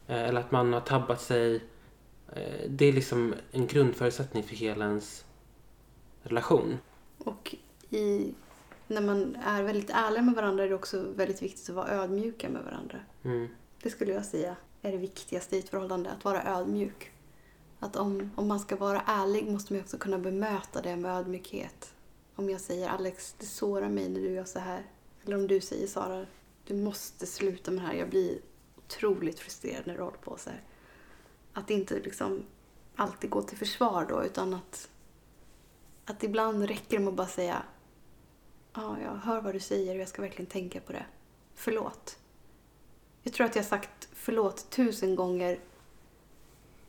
eh, 0.07 0.23
eller 0.23 0.41
att 0.41 0.51
man 0.51 0.73
har 0.73 0.81
tabbat 0.81 1.21
sig. 1.21 1.55
Eh, 2.33 2.69
det 2.69 2.85
är 2.85 2.93
liksom 2.93 3.35
en 3.53 3.67
grundförutsättning 3.67 4.43
för 4.43 4.55
hela 4.57 4.85
ens 4.85 5.25
relation. 6.23 6.79
Och 7.19 7.55
i, 7.91 8.35
när 8.87 9.01
man 9.01 9.37
är 9.45 9.63
väldigt 9.63 9.91
ärlig 9.91 10.25
med 10.25 10.35
varandra 10.35 10.65
är 10.65 10.69
det 10.69 10.75
också 10.75 11.05
väldigt 11.17 11.43
viktigt 11.43 11.69
att 11.69 11.77
vara 11.77 11.89
ödmjuka 11.89 12.49
med 12.49 12.65
varandra. 12.65 12.99
Mm. 13.25 13.49
Det 13.83 13.91
skulle 13.91 14.13
jag 14.13 14.25
säga 14.25 14.57
är 14.83 14.93
det 14.93 14.99
viktigaste 14.99 15.57
i 15.57 15.59
ett 15.59 15.69
förhållande, 15.69 16.11
att 16.11 16.25
vara 16.25 16.43
ödmjuk. 16.43 17.11
Att 17.79 17.97
om, 17.97 18.31
om 18.35 18.49
man 18.49 18.61
ska 18.61 18.77
vara 18.77 19.03
ärlig 19.07 19.47
måste 19.47 19.73
man 19.73 19.83
också 19.83 19.99
kunna 19.99 20.19
bemöta 20.19 20.83
det 20.83 20.97
med 20.97 21.19
ödmjukhet. 21.19 21.95
Om 22.35 22.51
jag 22.51 22.61
säger 22.61 22.89
Alex, 22.89 23.35
det 23.39 23.47
sårar 23.47 23.89
mig 23.89 24.09
när 24.09 24.21
du 24.21 24.31
gör 24.31 24.45
så 24.45 24.59
här. 24.59 24.83
Eller 25.25 25.37
om 25.37 25.47
du 25.47 25.61
säger 25.61 25.87
Sara, 25.87 26.27
du 26.73 26.79
måste 26.79 27.27
sluta 27.27 27.71
med 27.71 27.83
det 27.83 27.87
här. 27.87 27.95
Jag 27.95 28.09
blir 28.09 28.39
otroligt 28.77 29.39
frustrerad 29.39 29.87
när 29.87 29.97
du 29.97 30.03
håller 30.03 30.19
på 30.19 30.37
så 30.39 30.51
här. 30.51 30.63
Att 31.53 31.71
inte 31.71 31.95
liksom 31.95 32.43
alltid 32.97 33.31
gå 33.31 33.43
till 33.43 33.59
försvar 33.59 34.07
då, 34.09 34.25
utan 34.25 34.55
att, 34.55 34.89
att 36.05 36.23
ibland 36.23 36.65
räcker 36.65 36.97
det 36.97 36.99
med 36.99 37.09
att 37.09 37.15
bara 37.15 37.27
säga 37.27 37.63
Ja, 38.75 38.97
jag 39.05 39.15
hör 39.15 39.41
vad 39.41 39.55
du 39.55 39.61
säger 39.61 39.95
och 39.95 40.01
jag 40.01 40.09
ska 40.09 40.23
verkligen 40.23 40.51
tänka 40.51 40.81
på 40.81 40.93
det. 40.93 41.05
Förlåt. 41.55 42.19
Jag 43.23 43.33
tror 43.33 43.47
att 43.47 43.57
jag 43.57 43.63
har 43.63 43.69
sagt 43.69 44.09
förlåt 44.13 44.71
tusen 44.71 45.17
gånger 45.17 45.61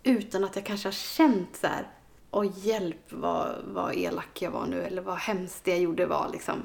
utan 0.04 0.44
att 0.44 0.56
jag 0.56 0.66
kanske 0.66 0.88
har 0.88 0.94
känt 0.94 1.56
så 1.56 1.68
här, 1.68 1.88
åh 2.32 2.46
hjälp 2.56 3.12
vad, 3.12 3.64
vad 3.66 3.96
elak 3.96 4.42
jag 4.42 4.52
var 4.52 4.66
nu 4.66 4.82
eller 4.82 5.02
vad 5.02 5.18
hemskt 5.18 5.64
det 5.64 5.72
jag 5.72 5.80
gjorde 5.80 6.06
var 6.06 6.30
liksom. 6.30 6.64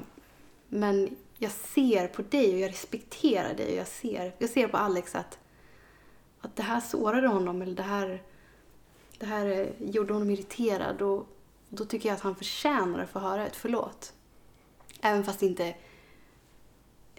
Men 0.67 1.15
jag 1.39 1.51
ser 1.51 2.07
på 2.07 2.21
dig 2.21 2.53
och 2.53 2.59
jag 2.59 2.69
respekterar 2.69 3.53
dig 3.53 3.67
och 3.71 3.77
jag 3.77 3.87
ser, 3.87 4.35
jag 4.37 4.49
ser 4.49 4.67
på 4.67 4.77
Alex 4.77 5.15
att, 5.15 5.39
att 6.39 6.55
det 6.55 6.63
här 6.63 6.79
sårade 6.79 7.27
honom 7.27 7.61
eller 7.61 7.75
det 7.75 7.83
här, 7.83 8.23
det 9.17 9.25
här 9.25 9.45
eh, 9.45 9.67
gjorde 9.89 10.13
honom 10.13 10.29
irriterad 10.29 11.01
och 11.01 11.27
då 11.69 11.85
tycker 11.85 12.09
jag 12.09 12.15
att 12.15 12.21
han 12.21 12.35
förtjänar 12.35 12.99
att 12.99 13.09
få 13.09 13.19
höra 13.19 13.47
ett 13.47 13.55
förlåt. 13.55 14.13
Även 15.01 15.23
fast 15.23 15.43
inte 15.43 15.75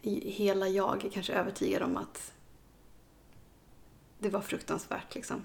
hela 0.03 0.69
jag 0.69 1.05
är 1.05 1.11
kanske 1.11 1.33
övertygad 1.33 1.83
om 1.83 1.97
att 1.97 2.33
det 4.19 4.29
var 4.29 4.41
fruktansvärt 4.41 5.15
liksom. 5.15 5.45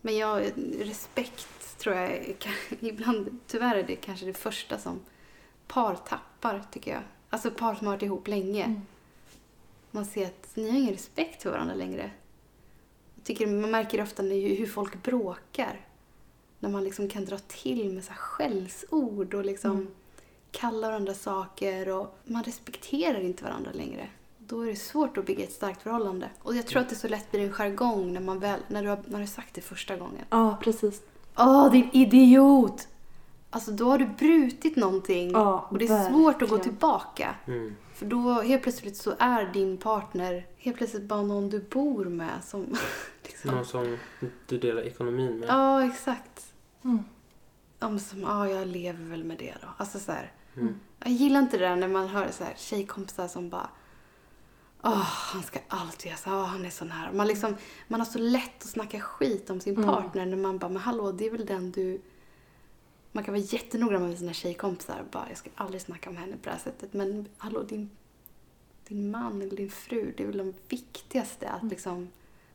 Men 0.00 0.16
jag, 0.16 0.52
respekt 0.78 1.78
tror 1.78 1.96
jag 1.96 2.34
kan- 2.38 2.52
ibland, 2.80 3.38
tyvärr 3.46 3.76
är 3.76 3.82
det 3.82 3.96
kanske 3.96 4.26
det 4.26 4.34
första 4.34 4.78
som 4.78 5.00
par 5.66 5.94
tappar 5.94 6.64
tycker 6.70 6.90
jag. 6.92 7.02
Alltså 7.30 7.50
par 7.50 7.74
som 7.74 7.86
har 7.86 7.94
varit 7.94 8.02
ihop 8.02 8.28
länge. 8.28 8.64
Mm. 8.64 8.80
Man 9.90 10.04
ser 10.04 10.26
att 10.26 10.48
ni 10.54 10.70
har 10.70 10.78
ingen 10.78 10.92
respekt 10.92 11.42
för 11.42 11.50
varandra 11.50 11.74
längre. 11.74 12.10
Jag 13.14 13.24
tycker 13.24 13.46
man 13.46 13.70
märker 13.70 14.02
ofta 14.02 14.22
hur 14.22 14.66
folk 14.66 15.02
bråkar. 15.02 15.80
När 16.58 16.70
man 16.70 16.84
liksom 16.84 17.08
kan 17.08 17.24
dra 17.24 17.38
till 17.38 17.92
med 17.92 18.04
så 18.04 18.12
skällsord 18.12 19.34
och 19.34 19.44
liksom 19.44 19.70
Mm. 19.70 19.88
kalla 20.50 20.86
varandra 20.88 21.14
saker 21.14 21.88
och 21.88 22.18
man 22.24 22.44
respekterar 22.44 23.20
inte 23.20 23.44
varandra 23.44 23.70
längre. 23.72 24.08
Då 24.38 24.60
är 24.62 24.66
det 24.66 24.76
svårt 24.76 25.18
att 25.18 25.26
bygga 25.26 25.44
ett 25.44 25.52
starkt 25.52 25.82
förhållande. 25.82 26.28
Och 26.42 26.56
jag 26.56 26.66
tror 26.66 26.82
att 26.82 26.88
det 26.88 26.94
så 26.94 27.08
lätt 27.08 27.30
blir 27.30 27.40
en 27.40 27.52
jargong 27.52 28.12
när, 28.12 28.20
man 28.20 28.38
väl, 28.38 28.60
när, 28.68 28.82
du, 28.82 28.88
har, 28.88 28.96
när 28.96 29.18
du 29.18 29.22
har 29.22 29.26
sagt 29.26 29.54
det 29.54 29.60
första 29.60 29.96
gången. 29.96 30.24
Ja, 30.30 30.58
precis. 30.62 31.02
Åh, 31.36 31.72
din 31.72 31.90
idiot! 31.92 32.88
Alltså 33.52 33.70
då 33.70 33.90
har 33.90 33.98
du 33.98 34.06
brutit 34.06 34.76
någonting 34.76 35.30
Ja, 35.30 35.66
och 35.70 35.78
det 35.78 35.86
är 35.88 36.08
svårt 36.10 36.42
att 36.42 36.48
gå 36.48 36.56
verkligen. 36.56 36.60
tillbaka. 36.60 37.34
Mm. 37.46 37.76
För 37.94 38.06
då 38.06 38.32
helt 38.40 38.62
plötsligt 38.62 38.96
så 38.96 39.14
är 39.18 39.52
din 39.52 39.76
partner 39.76 40.46
helt 40.56 40.76
plötsligt 40.76 41.02
bara 41.04 41.22
någon 41.22 41.48
du 41.50 41.60
bor 41.60 42.04
med 42.04 42.44
som... 42.44 42.66
liksom. 43.22 43.50
Någon 43.54 43.64
som 43.64 43.98
du 44.46 44.58
delar 44.58 44.82
ekonomin 44.82 45.38
med. 45.38 45.48
Ja, 45.48 45.84
exakt. 45.86 46.46
Mm. 46.84 47.04
Ja, 47.78 47.98
som, 47.98 48.20
ja, 48.20 48.48
jag 48.48 48.68
lever 48.68 49.04
väl 49.04 49.24
med 49.24 49.38
det 49.38 49.54
då. 49.62 49.68
Alltså 49.76 49.98
så 49.98 50.12
här. 50.12 50.32
Mm. 50.56 50.74
Jag 50.98 51.12
gillar 51.12 51.40
inte 51.40 51.58
det 51.58 51.68
där 51.68 51.76
när 51.76 51.88
man 51.88 52.08
hör 52.08 52.28
så 52.30 52.44
här 52.44 52.54
tjejkompisar 52.56 53.28
som 53.28 53.48
bara 53.50 53.68
Åh, 54.82 55.02
han 55.32 55.42
ska 55.42 55.58
alltid 55.68 56.06
göra 56.06 56.16
så. 56.18 56.30
Åh, 56.30 56.44
han 56.44 56.64
är 56.64 56.70
sån 56.70 56.90
här. 56.90 57.12
Man, 57.12 57.26
liksom, 57.26 57.56
man 57.88 58.00
har 58.00 58.06
så 58.06 58.18
lätt 58.18 58.62
att 58.62 58.68
snacka 58.68 59.00
skit 59.00 59.50
om 59.50 59.60
sin 59.60 59.76
Mm. 59.76 59.88
partner 59.88 60.26
när 60.26 60.36
man 60.36 60.58
bara, 60.58 60.68
men 60.68 60.82
hallå, 60.82 61.12
det 61.12 61.26
är 61.26 61.30
väl 61.30 61.46
den 61.46 61.70
du... 61.70 62.00
Man 63.12 63.24
kan 63.24 63.34
vara 63.34 63.42
jättenoggrann 63.44 64.08
med 64.08 64.18
sina 64.18 64.32
tjejkompisar. 64.32 65.04
Bara, 65.10 65.28
jag 65.28 65.38
ska 65.38 65.50
aldrig 65.54 65.82
snacka 65.82 66.10
om 66.10 66.16
henne 66.16 66.32
på 66.36 66.44
det 66.44 66.50
här 66.50 66.58
sättet. 66.58 66.92
Men 66.92 67.28
hallå, 67.38 67.62
din, 67.62 67.90
din 68.88 69.10
man 69.10 69.42
eller 69.42 69.56
din 69.56 69.70
fru, 69.70 70.14
det 70.16 70.22
är 70.22 70.26
väl 70.26 70.38
de 70.38 70.54
viktigaste. 70.68 71.48
Att, 71.48 71.62
liksom, 71.70 72.08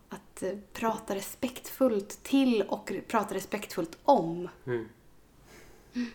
att 0.10 0.44
eh, 0.44 0.54
prata 0.74 1.16
respektfullt 1.16 2.24
till 2.24 2.62
och 2.62 2.92
re- 2.92 3.02
prata 3.08 3.36
respektfullt 3.36 3.98
om. 4.04 4.50
Mm. 4.66 4.86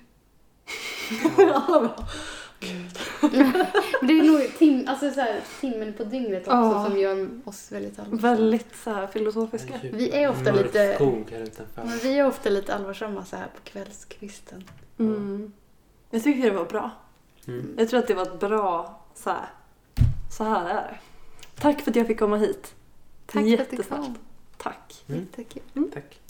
Bara, 2.60 3.30
Men 4.00 4.06
det 4.08 4.18
är 4.18 4.22
nog 4.22 4.58
tim, 4.58 4.88
alltså 4.88 5.10
så 5.10 5.20
här, 5.20 5.40
timmen 5.60 5.92
på 5.92 6.04
dygnet 6.04 6.42
också 6.42 6.50
Ja. 6.56 6.84
som 6.88 6.98
gör 6.98 7.28
oss 7.44 7.72
väldigt 7.72 7.98
allvarsamma. 7.98 8.34
väldigt 8.34 8.76
så 8.84 8.90
här 8.90 9.06
filosofiska. 9.06 9.74
Vi 9.82 10.10
är 10.10 10.30
ofta 10.30 10.52
lite-. 10.52 10.96
Men 11.74 11.98
vi 12.02 12.18
är 12.18 12.26
ofta 12.26 12.50
lite 12.50 12.74
allvarsamma 12.74 13.24
så 13.24 13.36
här 13.36 13.46
på 13.46 13.60
kvällskvisten. 13.64 14.64
Mm. 14.98 15.52
Jag 16.10 16.22
tycker 16.22 16.50
det 16.50 16.56
var 16.56 16.64
bra. 16.64 16.90
Mm. 17.46 17.74
Jag 17.78 17.88
tror 17.88 18.00
att 18.00 18.06
det 18.08 18.14
var 18.14 18.22
ett 18.22 18.40
bra 18.40 19.02
så 19.14 19.30
här. 19.30 19.48
Så 20.36 20.44
här 20.44 20.68
är 20.70 20.74
det. 20.74 20.98
Tack 21.60 21.80
för 21.80 21.90
att 21.90 21.96
jag 21.96 22.06
fick 22.06 22.18
komma 22.18 22.36
hit. 22.36 22.74
Tack 23.26 23.32
för 23.32 23.38
att 23.40 23.44
du 23.44 23.50
Jättesnällt. 23.50 23.88
kom. 24.04 24.16
Tack. 24.56 25.04
Mm. 25.08 25.20
Jättekul. 25.20 25.90
Tack. 25.94 26.20